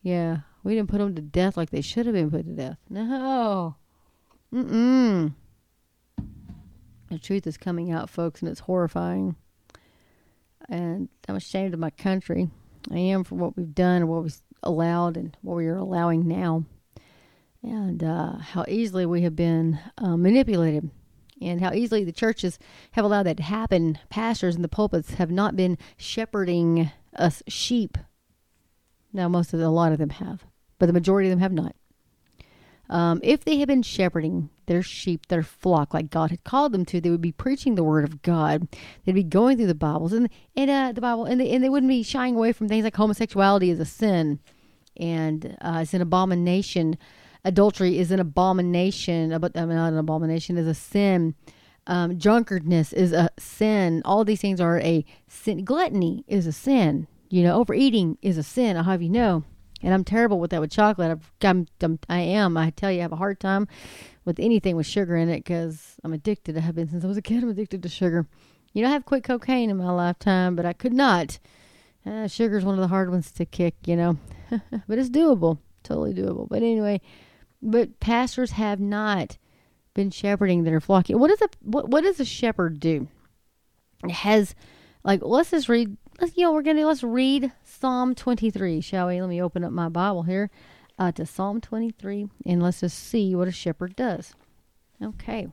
[0.04, 2.78] Yeah, we didn't put them to death like they should have been put to death.
[2.92, 3.76] No.
[4.54, 5.34] Mm-mm.
[7.10, 9.36] The truth is coming out, folks, and it's horrifying.
[10.70, 12.50] And I'm ashamed of my country.
[12.92, 16.28] I am for what we've done and what we've allowed and what we are allowing
[16.28, 16.66] now
[17.64, 20.90] and uh, how easily we have been uh, manipulated
[21.42, 22.60] and how easily the churches
[22.92, 23.98] have allowed that to happen.
[24.10, 27.98] Pastors in the pulpits have not been shepherding us sheep.
[29.12, 30.46] Now, most of a lot of them have,
[30.78, 31.76] but the majority of them have not.
[32.90, 36.86] Um, if they had been shepherding their sheep, their flock, like God had called them
[36.86, 38.68] to, they would be preaching the word of God.
[39.06, 41.70] They'd be going through the Bibles and and uh, the Bible, and they, and they
[41.70, 44.40] wouldn't be shying away from things like homosexuality is a sin,
[44.98, 46.98] and uh, it's an abomination
[47.50, 51.36] adultery is an abomination, but I mean, not an abomination, is a sin.
[51.88, 54.02] Um, drunkardness is a sin.
[54.06, 55.66] All these things are a sin.
[55.66, 57.08] Gluttony is a sin.
[57.30, 58.78] You know, overeating is a sin.
[58.78, 59.44] I'll have you know.
[59.82, 61.12] And I'm terrible with that with chocolate.
[61.12, 62.58] I've, I'm, I'm, I am.
[62.58, 63.68] I tell you, I have a hard time
[64.26, 66.58] with anything with sugar in it because I'm addicted.
[66.58, 67.44] I have been since I was a kid.
[67.44, 68.28] I'm addicted to sugar.
[68.74, 71.40] You know, I have quit cocaine in my lifetime, but I could not.
[72.06, 74.18] Uh, sugar is one of the hard ones to kick, you know,
[74.88, 75.58] but it's doable.
[75.84, 76.48] Totally doable.
[76.48, 77.02] But anyway,
[77.62, 79.38] but pastors have not
[79.94, 81.08] been shepherding their flock.
[81.10, 83.08] What does a what what does a shepherd do?
[84.10, 84.56] Has
[85.04, 89.08] like let's just read let's you know we're gonna let's read Psalm twenty three, shall
[89.08, 89.20] we?
[89.22, 90.50] Let me open up my Bible here.
[91.00, 94.34] uh, to Psalm 23, and let's just see what a shepherd does.
[95.02, 95.48] Okay.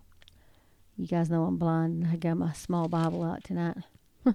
[0.96, 2.08] You guys know I'm blind.
[2.10, 3.76] I got my small Bible out tonight.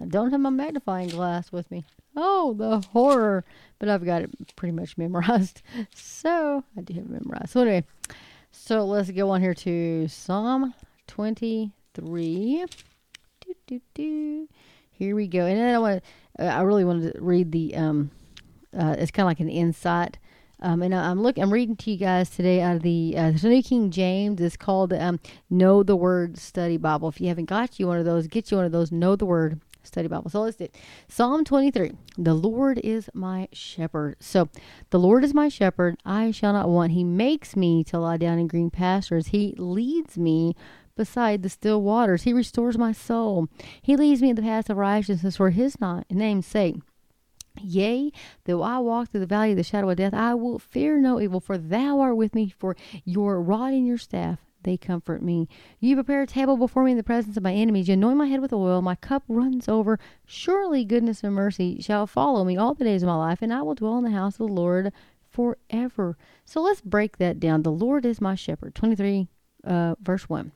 [0.00, 1.84] I don't have my magnifying glass with me.
[2.16, 3.44] Oh, the horror.
[3.78, 5.62] But I've got it pretty much memorized.
[5.94, 7.50] So I do have it memorized.
[7.50, 7.84] So anyway,
[8.50, 10.74] so let's go on here to Psalm
[11.06, 12.64] 23.
[13.40, 14.48] Do, do, do.
[14.90, 15.46] Here we go.
[15.46, 16.02] And then I want
[16.38, 18.10] uh, I really wanted to read the, um,
[18.76, 20.18] uh, it's kind of like an insight.
[20.62, 23.30] Um, and I, am look, I'm reading to you guys today out of the, uh,
[23.30, 24.40] the New King James.
[24.40, 27.08] It's called um, Know the Word Study Bible.
[27.08, 29.24] If you haven't got you one of those, get you one of those Know the
[29.24, 30.30] Word Study Bible.
[30.30, 30.74] So let's do it.
[31.08, 31.92] Psalm 23.
[32.18, 34.16] The Lord is my shepherd.
[34.20, 34.48] So
[34.90, 35.96] the Lord is my shepherd.
[36.04, 36.92] I shall not want.
[36.92, 39.28] He makes me to lie down in green pastures.
[39.28, 40.54] He leads me
[40.96, 42.22] beside the still waters.
[42.22, 43.48] He restores my soul.
[43.80, 45.76] He leads me in the path of righteousness for his
[46.10, 46.76] name's sake.
[47.60, 48.12] Yea,
[48.44, 51.20] though I walk through the valley of the shadow of death, I will fear no
[51.20, 55.48] evil, for thou art with me, for your rod and your staff, they comfort me.
[55.78, 57.88] You prepare a table before me in the presence of my enemies.
[57.88, 58.82] You anoint my head with oil.
[58.82, 59.98] My cup runs over.
[60.26, 63.62] Surely goodness and mercy shall follow me all the days of my life, and I
[63.62, 64.92] will dwell in the house of the Lord
[65.28, 66.16] forever.
[66.44, 67.62] So let's break that down.
[67.62, 68.74] The Lord is my shepherd.
[68.74, 69.28] 23,
[69.64, 70.52] uh, verse 1.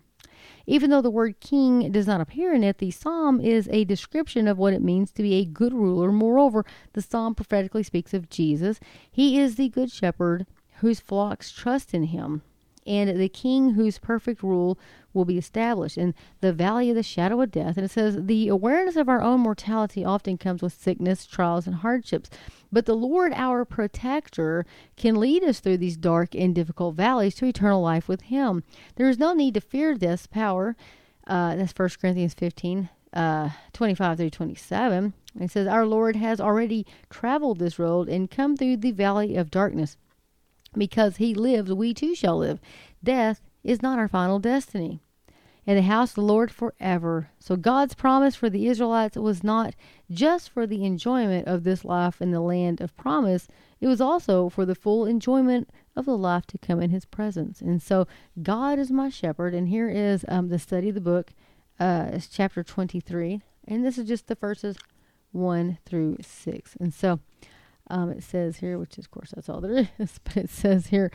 [0.67, 4.49] Even though the word king does not appear in it, the psalm is a description
[4.49, 6.11] of what it means to be a good ruler.
[6.11, 8.81] Moreover, the psalm prophetically speaks of Jesus.
[9.11, 10.47] He is the good shepherd
[10.79, 12.43] whose flocks trust in him
[12.87, 14.79] and the king whose perfect rule
[15.13, 17.77] will be established in the valley of the shadow of death.
[17.77, 21.77] And it says, The awareness of our own mortality often comes with sickness, trials, and
[21.77, 22.29] hardships.
[22.73, 24.67] But the Lord, our protector,
[24.97, 28.65] can lead us through these dark and difficult valleys to eternal life with Him.
[28.97, 30.77] There is no need to fear this power.
[31.27, 32.91] Uh, that's 1 Corinthians 15.
[33.13, 35.15] Uh, 25 through 27.
[35.41, 39.53] It says, Our Lord has already traveled this road and come through the valley of
[39.53, 39.97] darkness.
[40.77, 42.61] Because he lives, we too shall live.
[43.03, 45.01] Death is not our final destiny.
[45.67, 47.31] In the house of the Lord forever.
[47.39, 49.75] So God's promise for the Israelites was not
[50.11, 53.49] just for the enjoyment of this life in the land of promise,
[53.81, 57.63] it was also for the full enjoyment of the life to come in his presence.
[57.63, 58.07] And so
[58.43, 59.55] God is my shepherd.
[59.55, 61.33] And here is um, the study of the book.
[61.81, 63.41] Uh, chapter 23.
[63.67, 64.77] And this is just the verses
[65.33, 66.77] 1 through 6.
[66.79, 67.21] And so
[67.89, 70.89] um, it says here, which is, of course, that's all there is, but it says
[70.89, 71.11] here,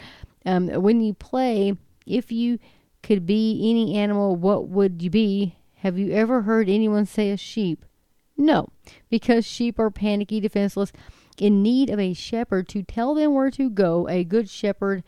[0.45, 1.73] um, when you play,
[2.05, 2.59] if you
[3.01, 5.55] could be any animal, what would you be?
[5.77, 7.85] Have you ever heard anyone say a sheep?
[8.37, 8.69] No,
[9.09, 10.91] because sheep are panicky, defenseless,
[11.37, 14.07] in need of a shepherd to tell them where to go.
[14.07, 15.03] A good shepherd,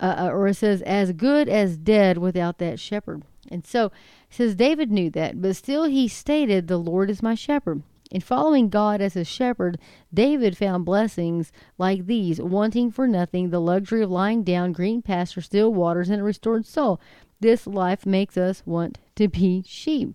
[0.00, 3.22] uh, uh or it says, as good as dead without that shepherd.
[3.48, 3.92] And so,
[4.30, 7.82] says David knew that, but still he stated, The Lord is my shepherd.
[8.10, 9.78] In following God as his shepherd,
[10.14, 15.40] David found blessings like these wanting for nothing, the luxury of lying down, green pasture,
[15.40, 17.00] still waters, and a restored soul.
[17.40, 20.14] This life makes us want to be sheep.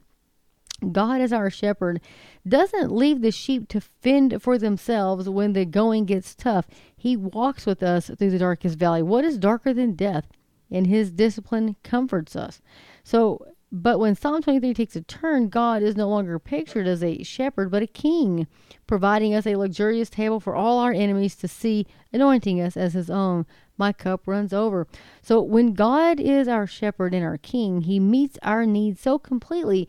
[0.91, 2.01] God, as our shepherd,
[2.47, 6.67] doesn't leave the sheep to fend for themselves when the going gets tough.
[6.97, 9.03] He walks with us through the darkest valley.
[9.03, 10.27] What is darker than death?
[10.71, 12.61] And his discipline comforts us.
[13.03, 17.23] So but when Psalm 23 takes a turn, God is no longer pictured as a
[17.23, 18.47] shepherd, but a king,
[18.85, 23.09] providing us a luxurious table for all our enemies to see, anointing us as his
[23.09, 23.45] own.
[23.77, 24.87] My cup runs over.
[25.21, 29.87] So when God is our shepherd and our king, he meets our needs so completely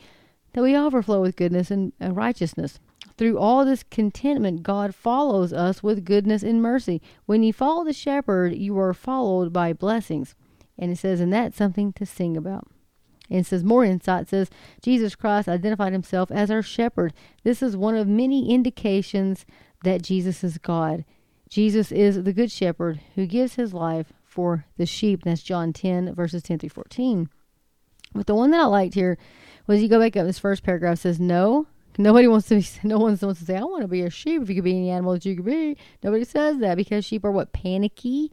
[0.53, 2.79] that we overflow with goodness and righteousness.
[3.19, 7.03] Through all this contentment, God follows us with goodness and mercy.
[7.27, 10.37] When you follow the shepherd, you are followed by blessings.
[10.79, 12.69] And it says, and that's something to sing about.
[13.33, 14.51] And says more insight says
[14.83, 17.15] Jesus Christ identified himself as our shepherd.
[17.45, 19.47] This is one of many indications
[19.85, 21.07] that Jesus is God.
[21.49, 25.25] Jesus is the good shepherd who gives his life for the sheep.
[25.25, 27.31] That's John 10, verses 10 through 14.
[28.15, 29.17] But the one that I liked here
[29.67, 31.67] was you go back up this first paragraph says, No,
[31.97, 34.43] nobody wants to be, no one wants to say, I want to be a sheep
[34.43, 35.79] if you could be any animal that you could be.
[36.03, 37.55] Nobody says that because sheep are what?
[37.55, 38.31] Panicky,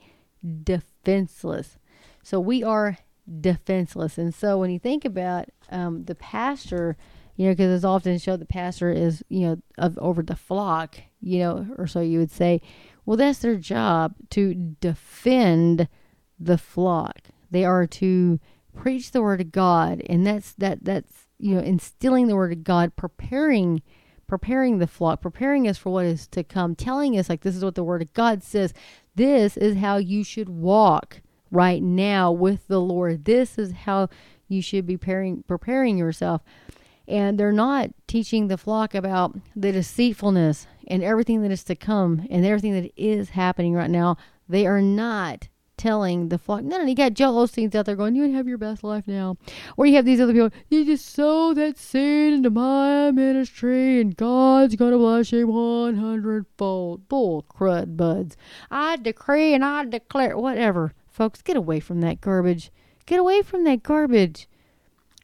[0.63, 1.77] defenseless.
[2.21, 2.97] So we are
[3.42, 4.18] defenseless.
[4.18, 6.98] And so when you think about um, the pastor,
[7.36, 10.98] you know, because it's often shown the pastor is, you know, of over the flock,
[11.22, 12.62] you know, or so you would say,
[13.06, 15.88] well, that's their job to defend
[16.39, 17.30] the flock.
[17.52, 18.40] They are to
[18.75, 22.63] preach the word of God, and that's that that's you know instilling the word of
[22.63, 23.82] God, preparing
[24.27, 27.63] preparing the flock, preparing us for what is to come, telling us like this is
[27.63, 28.73] what the word of God says.
[29.15, 31.21] This is how you should walk
[31.52, 33.25] right now with the Lord.
[33.25, 34.10] This is how
[34.47, 36.41] you should be preparing, preparing yourself.
[37.08, 42.27] And they're not teaching the flock about the deceitfulness and everything that is to come
[42.29, 44.17] and everything that is happening right now.
[44.47, 46.62] They are not telling the flock.
[46.62, 49.37] No, no, you got Joel Osteen's out there going, "You have your best life now,"
[49.77, 50.50] or you have these other people.
[50.67, 57.08] You just sow that seed into my ministry, and God's gonna bless you one hundredfold.
[57.08, 58.35] Bull crud, buds.
[58.69, 61.41] I decree and I declare, whatever, folks.
[61.41, 62.71] Get away from that garbage.
[63.05, 64.47] Get away from that garbage.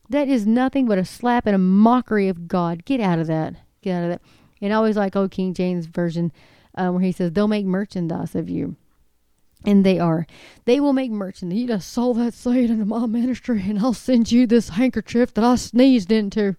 [0.10, 2.86] That is nothing but a slap and a mockery of God.
[2.86, 3.56] Get out of that.
[3.82, 4.22] Get out of that.
[4.62, 6.32] And I always like old King James version
[6.76, 8.76] um, where he says they'll make merchandise of you.
[9.66, 10.28] And they are.
[10.66, 11.58] They will make merchandise.
[11.58, 15.44] You just sold that seed into my ministry, and I'll send you this handkerchief that
[15.44, 16.56] I sneezed into.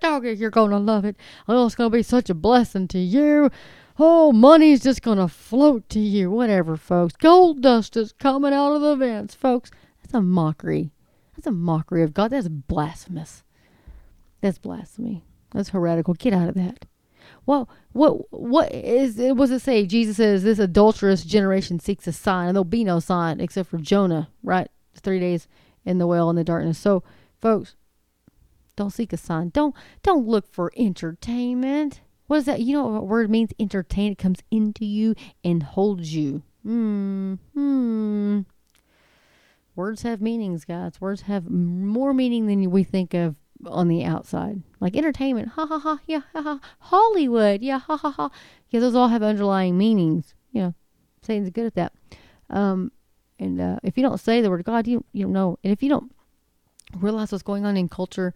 [0.00, 1.16] Doggy, you're going to love it.
[1.46, 3.50] Oh, it's going to be such a blessing to you.
[3.98, 6.30] Oh, money's just going to float to you.
[6.30, 7.14] Whatever, folks.
[7.16, 9.70] Gold dust is coming out of the vents, folks.
[10.02, 10.92] That's a mockery.
[11.34, 12.30] That's a mockery of God.
[12.30, 13.42] That's blasphemous.
[14.40, 15.24] That's blasphemy.
[15.52, 16.14] That's heretical.
[16.14, 16.84] Get out of that.
[17.44, 19.86] Well, what what is it was it say?
[19.86, 23.78] Jesus says this adulterous generation seeks a sign, and there'll be no sign except for
[23.78, 24.68] Jonah, right?
[24.94, 25.48] Three days
[25.84, 26.78] in the well in the darkness.
[26.78, 27.02] So,
[27.40, 27.74] folks,
[28.76, 29.50] don't seek a sign.
[29.50, 32.00] Don't don't look for entertainment.
[32.28, 32.60] What is that?
[32.60, 33.50] You know what word means?
[33.58, 34.12] Entertain.
[34.12, 36.42] It comes into you and holds you.
[36.62, 37.34] Hmm.
[37.54, 38.40] Hmm.
[39.74, 41.00] Words have meanings, guys.
[41.00, 44.62] Words have more meaning than we think of on the outside.
[44.80, 46.60] Like entertainment, ha ha ha, yeah, ha ha.
[46.80, 48.30] Hollywood, yeah, ha ha ha.
[48.70, 50.34] Yeah, those all have underlying meanings.
[50.52, 50.74] You know,
[51.22, 51.92] Satan's good at that.
[52.50, 52.92] Um,
[53.38, 55.58] and uh, if you don't say the word God, you you don't know.
[55.64, 56.12] And if you don't
[56.96, 58.34] realize what's going on in culture,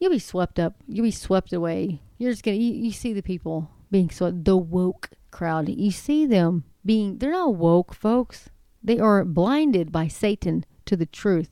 [0.00, 0.74] you'll be swept up.
[0.88, 2.00] You'll be swept away.
[2.18, 5.68] You're just gonna you, you see the people being so the woke crowd.
[5.68, 8.48] You see them being they're not woke, folks.
[8.82, 11.50] They are blinded by Satan to the truth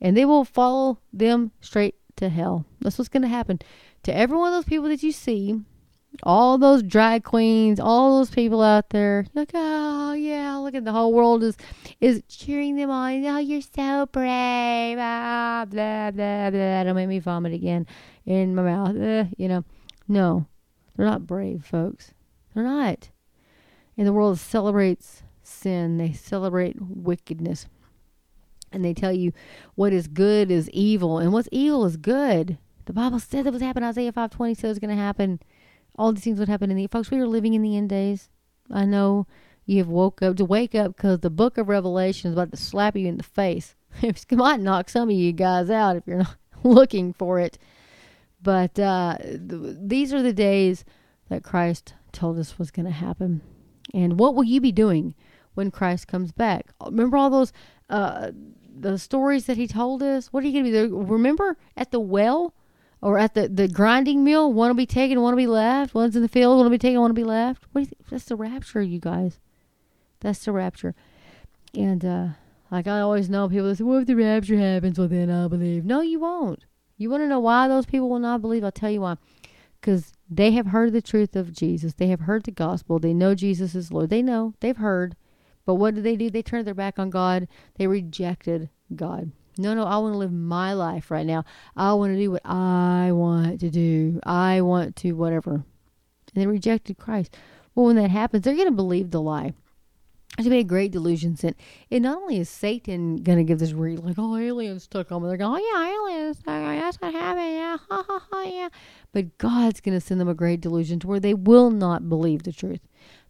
[0.00, 2.66] and they will follow them straight to hell.
[2.80, 3.60] That's what's to happen
[4.02, 5.60] to every one of those people that you see.
[6.22, 10.92] All those drag queens, all those people out there, like, oh yeah, look at the
[10.92, 11.56] whole world is
[12.00, 13.24] is cheering them on.
[13.24, 14.98] Oh, you're so brave.
[14.98, 16.84] Ah, blah blah blah.
[16.84, 17.86] Don't make me vomit again
[18.26, 19.30] in my mouth.
[19.36, 19.64] You know,
[20.08, 20.46] no,
[20.96, 22.12] they're not brave, folks.
[22.54, 23.10] They're not.
[23.96, 25.98] And the world celebrates sin.
[25.98, 27.66] They celebrate wickedness
[28.72, 29.32] and they tell you
[29.74, 32.58] what is good is evil and what's evil is good.
[32.86, 33.84] The Bible said that was happening.
[33.84, 35.40] In Isaiah five twenty says it's going to happen.
[35.98, 37.10] All these things would happen in the folks.
[37.10, 38.30] We are living in the end days.
[38.70, 39.26] I know
[39.66, 42.56] you have woke up to wake up because the book of Revelation is about to
[42.56, 43.74] slap you in the face.
[44.02, 47.58] it might knock some of you guys out if you're not looking for it.
[48.40, 50.84] But uh, th- these are the days
[51.28, 53.42] that Christ told us was going to happen.
[53.92, 55.14] And what will you be doing
[55.54, 56.66] when Christ comes back?
[56.84, 57.52] Remember all those
[57.90, 58.30] uh,
[58.80, 60.32] the stories that he told us.
[60.32, 60.88] What are you going to be there?
[60.88, 62.54] Remember at the well
[63.00, 64.52] or at the, the grinding mill?
[64.52, 65.94] One will be taken, one will be left.
[65.94, 67.64] One's in the field, one will be taken, one will be left.
[67.72, 68.08] What do you think?
[68.08, 69.38] That's the rapture, you guys.
[70.20, 70.94] That's the rapture.
[71.74, 72.28] And uh,
[72.70, 75.84] like I always know, people say, "Well, if the rapture happens, well then I'll believe."
[75.84, 76.64] No, you won't.
[76.96, 78.64] You want to know why those people will not believe?
[78.64, 79.16] I'll tell you why.
[79.80, 81.94] Because they have heard the truth of Jesus.
[81.94, 82.98] They have heard the gospel.
[82.98, 84.10] They know Jesus is Lord.
[84.10, 84.54] They know.
[84.60, 85.14] They've heard.
[85.64, 86.30] But what did they do?
[86.30, 87.46] They turned their back on God.
[87.76, 89.30] They rejected God.
[89.58, 91.44] No, no, I want to live my life right now.
[91.76, 94.20] I want to do what I want to do.
[94.24, 95.54] I want to whatever.
[95.54, 95.64] And
[96.34, 97.36] they rejected Christ.
[97.74, 99.52] Well, when that happens, they're going to believe the lie.
[100.36, 101.56] There's going to be a great delusion sent.
[101.90, 105.24] And not only is Satan going to give this read, like, oh, aliens took them.
[105.24, 106.38] They're going, oh, yeah, aliens.
[106.46, 107.54] That's what happened.
[107.54, 108.68] Yeah, ha, ha, ha, yeah.
[109.12, 112.44] But God's going to send them a great delusion to where they will not believe
[112.44, 112.82] the truth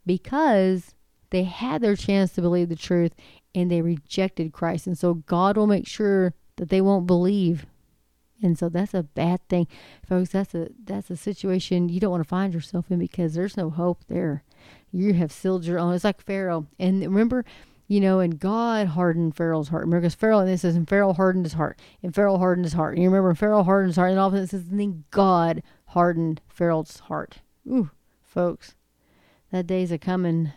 [0.05, 0.95] because
[1.31, 3.15] they had their chance to believe the truth
[3.59, 4.87] and they rejected Christ.
[4.87, 7.67] And so God will make sure that they won't believe.
[8.41, 9.67] And so that's a bad thing.
[10.09, 13.57] Folks, that's a that's a situation you don't want to find yourself in because there's
[13.57, 14.45] no hope there.
[14.93, 15.93] You have sealed your own.
[15.93, 16.67] It's like Pharaoh.
[16.79, 17.45] And remember,
[17.89, 19.83] you know, and God hardened Pharaoh's heart.
[19.87, 21.81] Remember, because Pharaoh, and this says, and Pharaoh hardened his heart.
[22.01, 22.95] And Pharaoh hardened his heart.
[22.95, 24.11] And you remember, Pharaoh hardened his heart.
[24.11, 27.39] And all of a sudden then God hardened Pharaoh's heart.
[27.67, 27.91] Ooh,
[28.23, 28.77] folks,
[29.51, 30.53] that day's a coming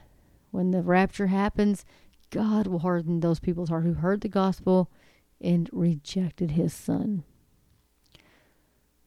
[0.52, 1.84] when the rapture happens,
[2.32, 4.89] God will harden those people's heart who heard the gospel
[5.39, 7.23] and rejected his son.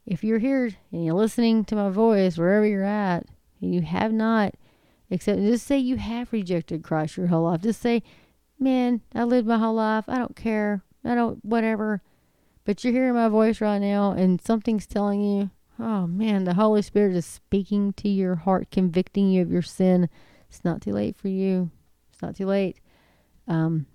[0.07, 3.27] If you're here and you're listening to my voice wherever you're at,
[3.61, 4.55] and you have not
[5.11, 7.63] except just say you have rejected Christ your whole life.
[7.63, 8.03] Just say,
[8.59, 10.05] Man, I lived my whole life.
[10.09, 10.83] I don't care.
[11.05, 12.03] I don't whatever.
[12.65, 16.81] But you're hearing my voice right now and something's telling you, oh man, the Holy
[16.83, 20.09] Spirit is speaking to your heart, convicting you of your sin
[20.55, 21.73] it's not too late for you.
[22.13, 22.79] It's not too late.
[23.47, 23.87] Um,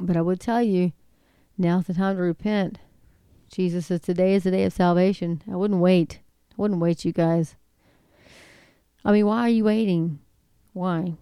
[0.00, 0.92] but I would tell you,
[1.58, 2.78] now's the time to repent.
[3.52, 5.42] Jesus says today is the day of salvation.
[5.50, 6.20] I wouldn't wait.
[6.50, 7.56] I wouldn't wait, you guys.
[9.04, 10.18] I mean, why are you waiting?
[10.72, 11.14] Why?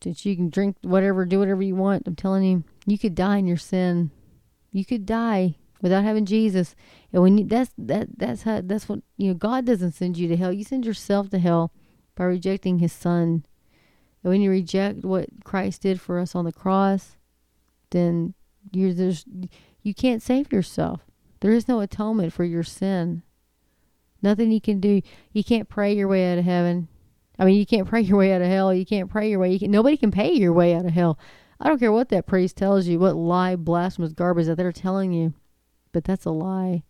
[0.00, 2.06] that you can drink whatever, do whatever you want.
[2.06, 4.10] I'm telling you, you could die in your sin.
[4.72, 6.74] You could die without having Jesus.
[7.12, 9.34] And when you, that's that that's how that's what you know.
[9.34, 10.52] God doesn't send you to hell.
[10.52, 11.72] You send yourself to hell
[12.14, 13.44] by rejecting His Son.
[14.26, 17.16] And when you reject what Christ did for us on the cross,
[17.90, 18.34] then
[18.72, 19.24] you're there's
[19.84, 21.02] you can't save yourself.
[21.38, 23.22] There is no atonement for your sin.
[24.20, 25.00] Nothing you can do.
[25.32, 26.88] You can't pray your way out of heaven.
[27.38, 28.74] I mean, you can't pray your way out of hell.
[28.74, 29.52] You can't pray your way.
[29.52, 31.20] You can, nobody can pay your way out of hell.
[31.60, 35.12] I don't care what that priest tells you, what lie, blasphemous garbage that they're telling
[35.12, 35.34] you,
[35.92, 36.82] but that's a lie.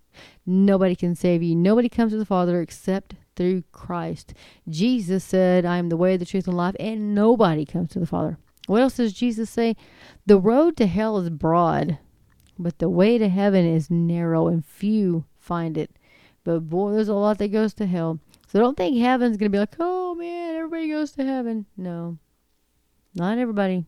[0.47, 1.55] Nobody can save you.
[1.55, 4.35] Nobody comes to the Father except through Christ.
[4.69, 8.07] Jesus said, I am the way, the truth, and life, and nobody comes to the
[8.07, 8.39] Father.
[8.67, 9.77] What else does Jesus say?
[10.27, 11.99] The road to hell is broad,
[12.59, 15.91] but the way to heaven is narrow, and few find it.
[16.43, 18.19] But boy, there's a lot that goes to hell.
[18.49, 21.67] So don't think heaven's going to be like, oh man, everybody goes to heaven.
[21.77, 22.19] No,
[23.15, 23.87] not everybody.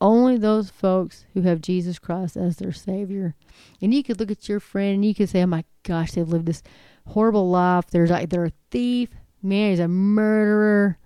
[0.00, 3.34] Only those folks who have Jesus Christ as their Savior.
[3.82, 6.26] And you could look at your friend and you could say, oh my gosh, they've
[6.26, 6.62] lived this
[7.06, 7.86] horrible life.
[7.90, 9.10] There's like, a thief.
[9.42, 10.98] Man, he's a murderer.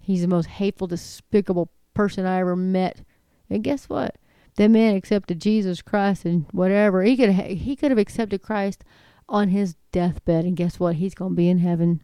[0.00, 3.02] He's the most hateful, despicable person I ever met.
[3.48, 4.16] And guess what?
[4.56, 7.02] That man accepted Jesus Christ and whatever.
[7.02, 8.84] He could he could have accepted Christ
[9.28, 10.96] on his deathbed, and guess what?
[10.96, 12.02] He's going to be in heaven.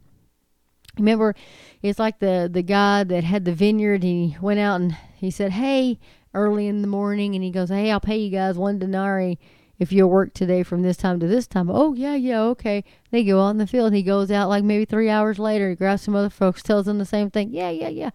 [0.96, 1.34] Remember,
[1.82, 4.02] it's like the the guy that had the vineyard.
[4.02, 5.98] He went out and he said, "Hey,"
[6.34, 9.38] early in the morning, and he goes, "Hey, I'll pay you guys one denarii
[9.78, 12.84] if you'll work today from this time to this time." Oh yeah, yeah, okay.
[13.10, 13.92] They go out in the field.
[13.92, 15.70] He goes out like maybe three hours later.
[15.70, 17.50] He grabs some other folks, tells them the same thing.
[17.52, 18.10] Yeah, yeah, yeah.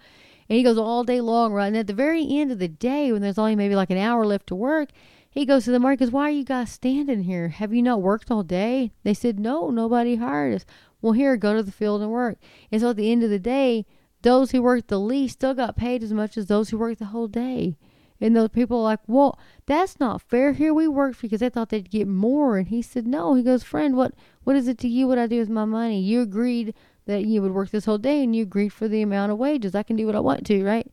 [0.49, 1.67] And he goes all day long, right?
[1.67, 4.25] And at the very end of the day, when there's only maybe like an hour
[4.25, 4.89] left to work,
[5.29, 6.11] he goes to the market.
[6.11, 7.47] Why are you guys standing here?
[7.47, 8.91] Have you not worked all day?
[9.03, 10.65] They said, no, nobody hired us.
[11.01, 12.37] Well, here, go to the field and work.
[12.69, 13.85] And so at the end of the day,
[14.23, 17.05] those who worked the least still got paid as much as those who worked the
[17.05, 17.77] whole day.
[18.21, 20.53] And those people are like, well, that's not fair.
[20.53, 22.57] Here we worked because they thought they'd get more.
[22.57, 23.33] And he said, no.
[23.33, 24.13] He goes, friend, what,
[24.43, 25.99] what is it to you what I do with my money?
[25.99, 26.75] You agreed
[27.07, 29.73] that you would work this whole day and you agreed for the amount of wages.
[29.73, 30.85] I can do what I want to, right?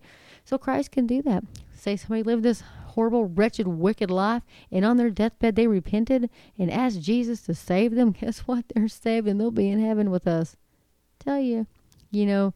[0.44, 1.44] So Christ can do that.
[1.76, 6.70] Say somebody lived this horrible, wretched, wicked life, and on their deathbed they repented and
[6.70, 8.12] asked Jesus to save them.
[8.20, 8.64] Guess what?
[8.74, 10.56] They're saved and they'll be in heaven with us.
[11.18, 11.66] Tell you,
[12.10, 12.54] you know,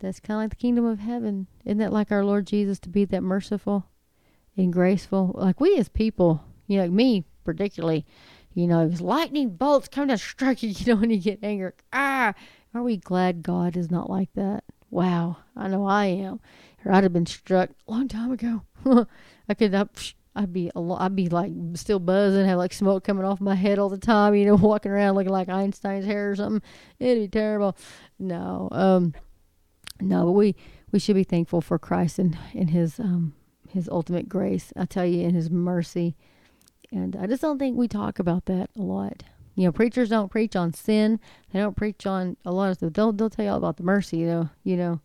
[0.00, 1.46] that's kind of like the kingdom of heaven.
[1.64, 3.86] Isn't that like our Lord Jesus to be that merciful
[4.64, 5.34] and graceful?
[5.34, 8.06] Like we as people, you know, me particularly,
[8.54, 11.72] you know, lightning bolts coming to strike you, you know, when you get angry.
[11.92, 12.34] Ah,
[12.74, 14.64] are we glad God is not like that?
[14.90, 16.40] Wow, I know I am.
[16.84, 18.62] Or I'd have been struck a long time ago.
[19.48, 20.14] I could not.
[20.34, 21.00] I'd be a lot.
[21.00, 24.34] I'd be like still buzzing, have like smoke coming off my head all the time.
[24.34, 26.62] You know, walking around looking like Einstein's hair or something.
[26.98, 27.76] It'd be terrible.
[28.18, 29.14] No, um,
[30.00, 30.26] no.
[30.26, 30.56] But we
[30.92, 33.34] we should be thankful for Christ and and His um
[33.72, 34.72] His ultimate grace.
[34.76, 36.16] I tell you, in His mercy.
[36.92, 39.22] And I just don't think we talk about that a lot.
[39.54, 41.20] You know, preachers don't preach on sin.
[41.52, 42.92] They don't preach on a lot of stuff.
[42.92, 45.00] They'll they'll tell you all about the mercy, you know, you know.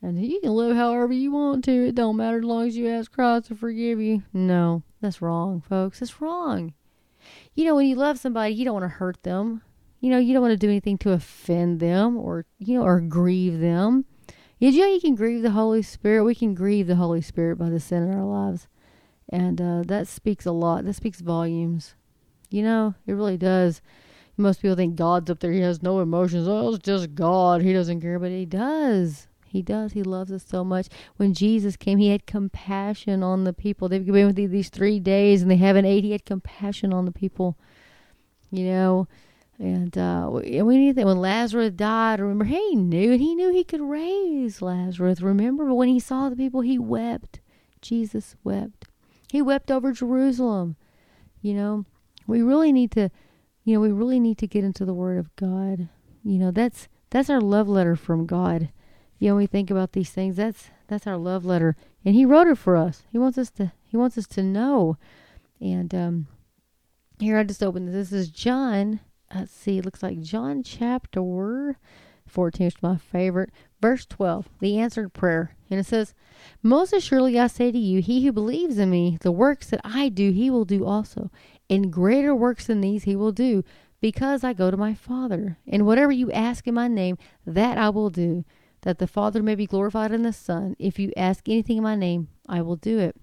[0.00, 1.88] And you can live however you want to.
[1.88, 4.22] It don't matter as long as you ask Christ to forgive you.
[4.32, 5.98] No, that's wrong, folks.
[5.98, 6.74] That's wrong.
[7.54, 9.62] You know, when you love somebody, you don't want to hurt them.
[10.00, 13.00] You know, you don't want to do anything to offend them or you know, or
[13.00, 14.04] grieve them.
[14.58, 16.24] You know you can grieve the Holy Spirit?
[16.24, 18.66] We can grieve the Holy Spirit by the sin in our lives.
[19.28, 20.84] And uh, that speaks a lot.
[20.84, 21.94] That speaks volumes.
[22.50, 23.80] You know, it really does.
[24.36, 25.52] Most people think God's up there.
[25.52, 26.48] He has no emotions.
[26.48, 27.62] Oh, it's just God.
[27.62, 29.28] He doesn't care, but He does.
[29.46, 29.92] He does.
[29.92, 30.88] He loves us so much.
[31.16, 33.88] When Jesus came, He had compassion on the people.
[33.88, 36.04] They've been with you these three days and they haven't ate.
[36.04, 37.56] He had compassion on the people.
[38.50, 39.08] You know,
[39.58, 42.20] and uh, we need that when Lazarus died.
[42.20, 45.20] Remember, he knew he knew he could raise Lazarus.
[45.20, 47.40] Remember, but when he saw the people, he wept.
[47.82, 48.84] Jesus wept.
[49.30, 50.76] He wept over Jerusalem.
[51.42, 51.84] You know,
[52.26, 53.10] we really need to,
[53.64, 55.88] you know, we really need to get into the Word of God.
[56.22, 58.70] You know, that's that's our love letter from God.
[59.18, 60.36] You know, we think about these things.
[60.36, 63.02] That's that's our love letter, and He wrote it for us.
[63.10, 64.96] He wants us to He wants us to know.
[65.60, 66.28] And um,
[67.18, 68.10] here I just opened this.
[68.10, 69.00] This is John.
[69.34, 69.78] Let's see.
[69.78, 71.76] It looks like John chapter
[72.26, 73.50] 14 is my favorite.
[73.80, 75.54] Verse 12, the answered prayer.
[75.70, 76.14] And it says,
[76.62, 80.08] Most assuredly I say to you, he who believes in me, the works that I
[80.08, 81.30] do, he will do also.
[81.70, 83.64] And greater works than these he will do,
[84.00, 85.58] because I go to my Father.
[85.66, 88.44] And whatever you ask in my name, that I will do,
[88.82, 90.74] that the Father may be glorified in the Son.
[90.78, 93.16] If you ask anything in my name, I will do it.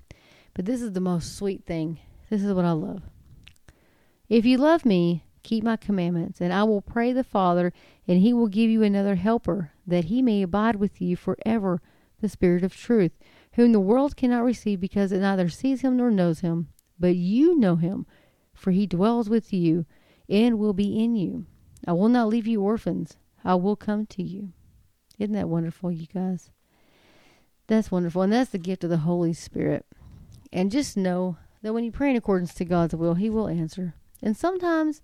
[0.53, 1.99] But this is the most sweet thing.
[2.29, 3.03] This is what I love.
[4.29, 7.71] If you love me, keep my commandments, and I will pray the Father,
[8.07, 11.81] and he will give you another helper, that he may abide with you forever,
[12.19, 13.11] the Spirit of truth,
[13.53, 16.69] whom the world cannot receive because it neither sees him nor knows him.
[16.99, 18.05] But you know him,
[18.53, 19.85] for he dwells with you
[20.27, 21.45] and will be in you.
[21.87, 23.15] I will not leave you orphans.
[23.43, 24.51] I will come to you.
[25.19, 26.49] Isn't that wonderful, you guys?
[27.67, 28.23] That's wonderful.
[28.23, 29.85] And that's the gift of the Holy Spirit.
[30.51, 33.93] And just know that when you pray in accordance to God's will, He will answer.
[34.21, 35.01] And sometimes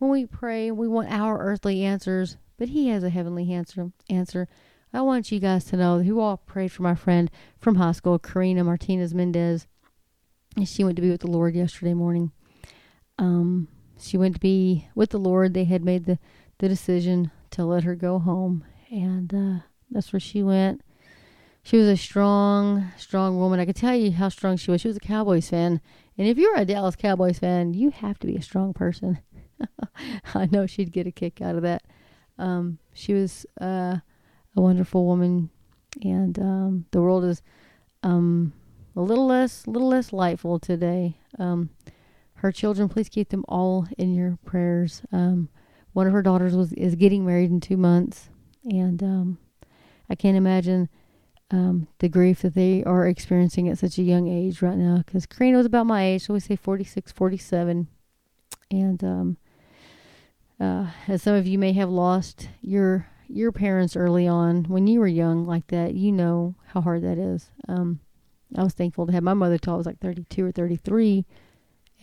[0.00, 3.92] when we pray, we want our earthly answers, but He has a heavenly answer.
[4.08, 4.48] Answer.
[4.92, 7.92] I want you guys to know that who all prayed for my friend from high
[7.92, 9.68] school, Karina Martinez Mendez.
[10.56, 12.32] And she went to be with the Lord yesterday morning.
[13.18, 13.68] Um,
[14.00, 15.52] she went to be with the Lord.
[15.52, 16.18] They had made the,
[16.58, 20.80] the decision to let her go home, and uh, that's where she went.
[21.62, 23.60] She was a strong, strong woman.
[23.60, 24.80] I could tell you how strong she was.
[24.80, 25.82] She was a Cowboys fan.
[26.16, 29.18] And if you're a Dallas Cowboys fan, you have to be a strong person.
[30.34, 31.82] I know she'd get a kick out of that.
[32.38, 33.98] Um, she was uh,
[34.56, 35.50] a wonderful woman,
[36.02, 37.42] and um, the world is
[38.02, 38.52] um,
[38.96, 41.16] a little less, little less lightful today.
[41.38, 41.70] Um,
[42.34, 45.02] her children, please keep them all in your prayers.
[45.12, 45.50] Um,
[45.92, 48.30] one of her daughters was is getting married in two months,
[48.64, 49.38] and um,
[50.08, 50.88] I can't imagine
[51.98, 55.02] the grief that they are experiencing at such a young age right now.
[55.04, 57.88] Because Karina was about my age, so we say 46, 47.
[58.70, 59.04] And
[60.60, 64.98] uh, as some of you may have lost your your parents early on when you
[64.98, 67.50] were young like that, you know how hard that is.
[67.68, 68.00] Um,
[68.56, 71.24] I was thankful to have my mother till I was like 32 or 33.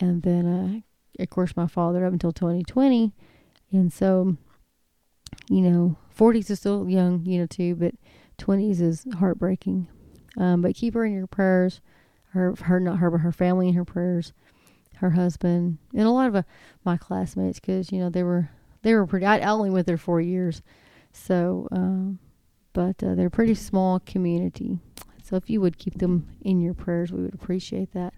[0.00, 0.46] And then,
[1.18, 3.12] uh, of course, my father up until 2020.
[3.72, 4.36] And so,
[5.50, 7.94] you know, 40s is still young, you know, too, but
[8.38, 9.88] 20s is heartbreaking.
[10.38, 11.80] Um, but keep her in your prayers.
[12.32, 14.32] Her, her, not her, but her family in her prayers.
[14.98, 16.42] Her husband and a lot of uh,
[16.84, 18.50] my classmates, because you know they were
[18.82, 19.26] they were pretty.
[19.26, 20.62] I, only went there four years,
[21.12, 22.18] so um,
[22.72, 24.78] but uh, they're a pretty small community.
[25.22, 28.14] So if you would keep them in your prayers, we would appreciate that.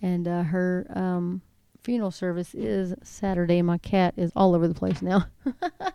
[0.00, 1.42] And uh, her um,
[1.82, 3.60] funeral service is Saturday.
[3.60, 5.26] My cat is all over the place now.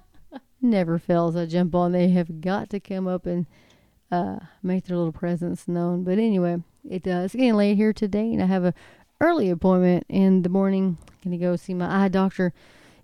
[0.62, 1.36] Never fails.
[1.36, 1.92] I jump on.
[1.92, 3.48] They have got to come up and
[4.12, 6.04] uh, make their little presence known.
[6.04, 8.74] But anyway, it uh, it's getting late here today, and I have a
[9.22, 10.98] early appointment in the morning.
[11.24, 12.54] Going to go see my eye doctor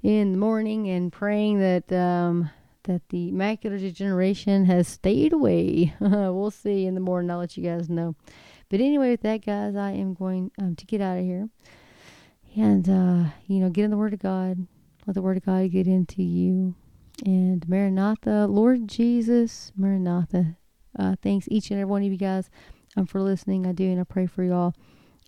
[0.01, 2.49] in the morning and praying that um,
[2.83, 5.93] that the macular degeneration has stayed away.
[5.99, 7.31] we'll see in the morning.
[7.31, 8.15] I'll let you guys know.
[8.69, 11.49] But anyway, with that, guys, I am going um, to get out of here
[12.55, 14.65] and uh, you know get in the Word of God.
[15.05, 16.75] Let the Word of God get into you.
[17.25, 20.57] And Maranatha, Lord Jesus, Maranatha,
[20.97, 22.49] uh, thanks each and every one of you guys
[22.97, 23.65] um, for listening.
[23.65, 24.73] I do, and I pray for y'all.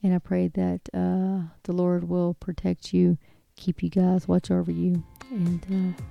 [0.04, 3.18] And I pray that uh, the Lord will protect you,
[3.56, 6.04] keep you guys, watch over you, and uh,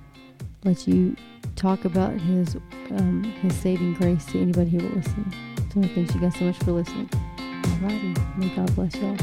[0.63, 1.15] let you
[1.55, 2.55] talk about His
[2.91, 5.33] um, His saving grace to anybody who will listen.
[5.73, 7.07] So thanks you guys so much for listening.
[7.07, 9.17] Alrighty, may God bless y'all.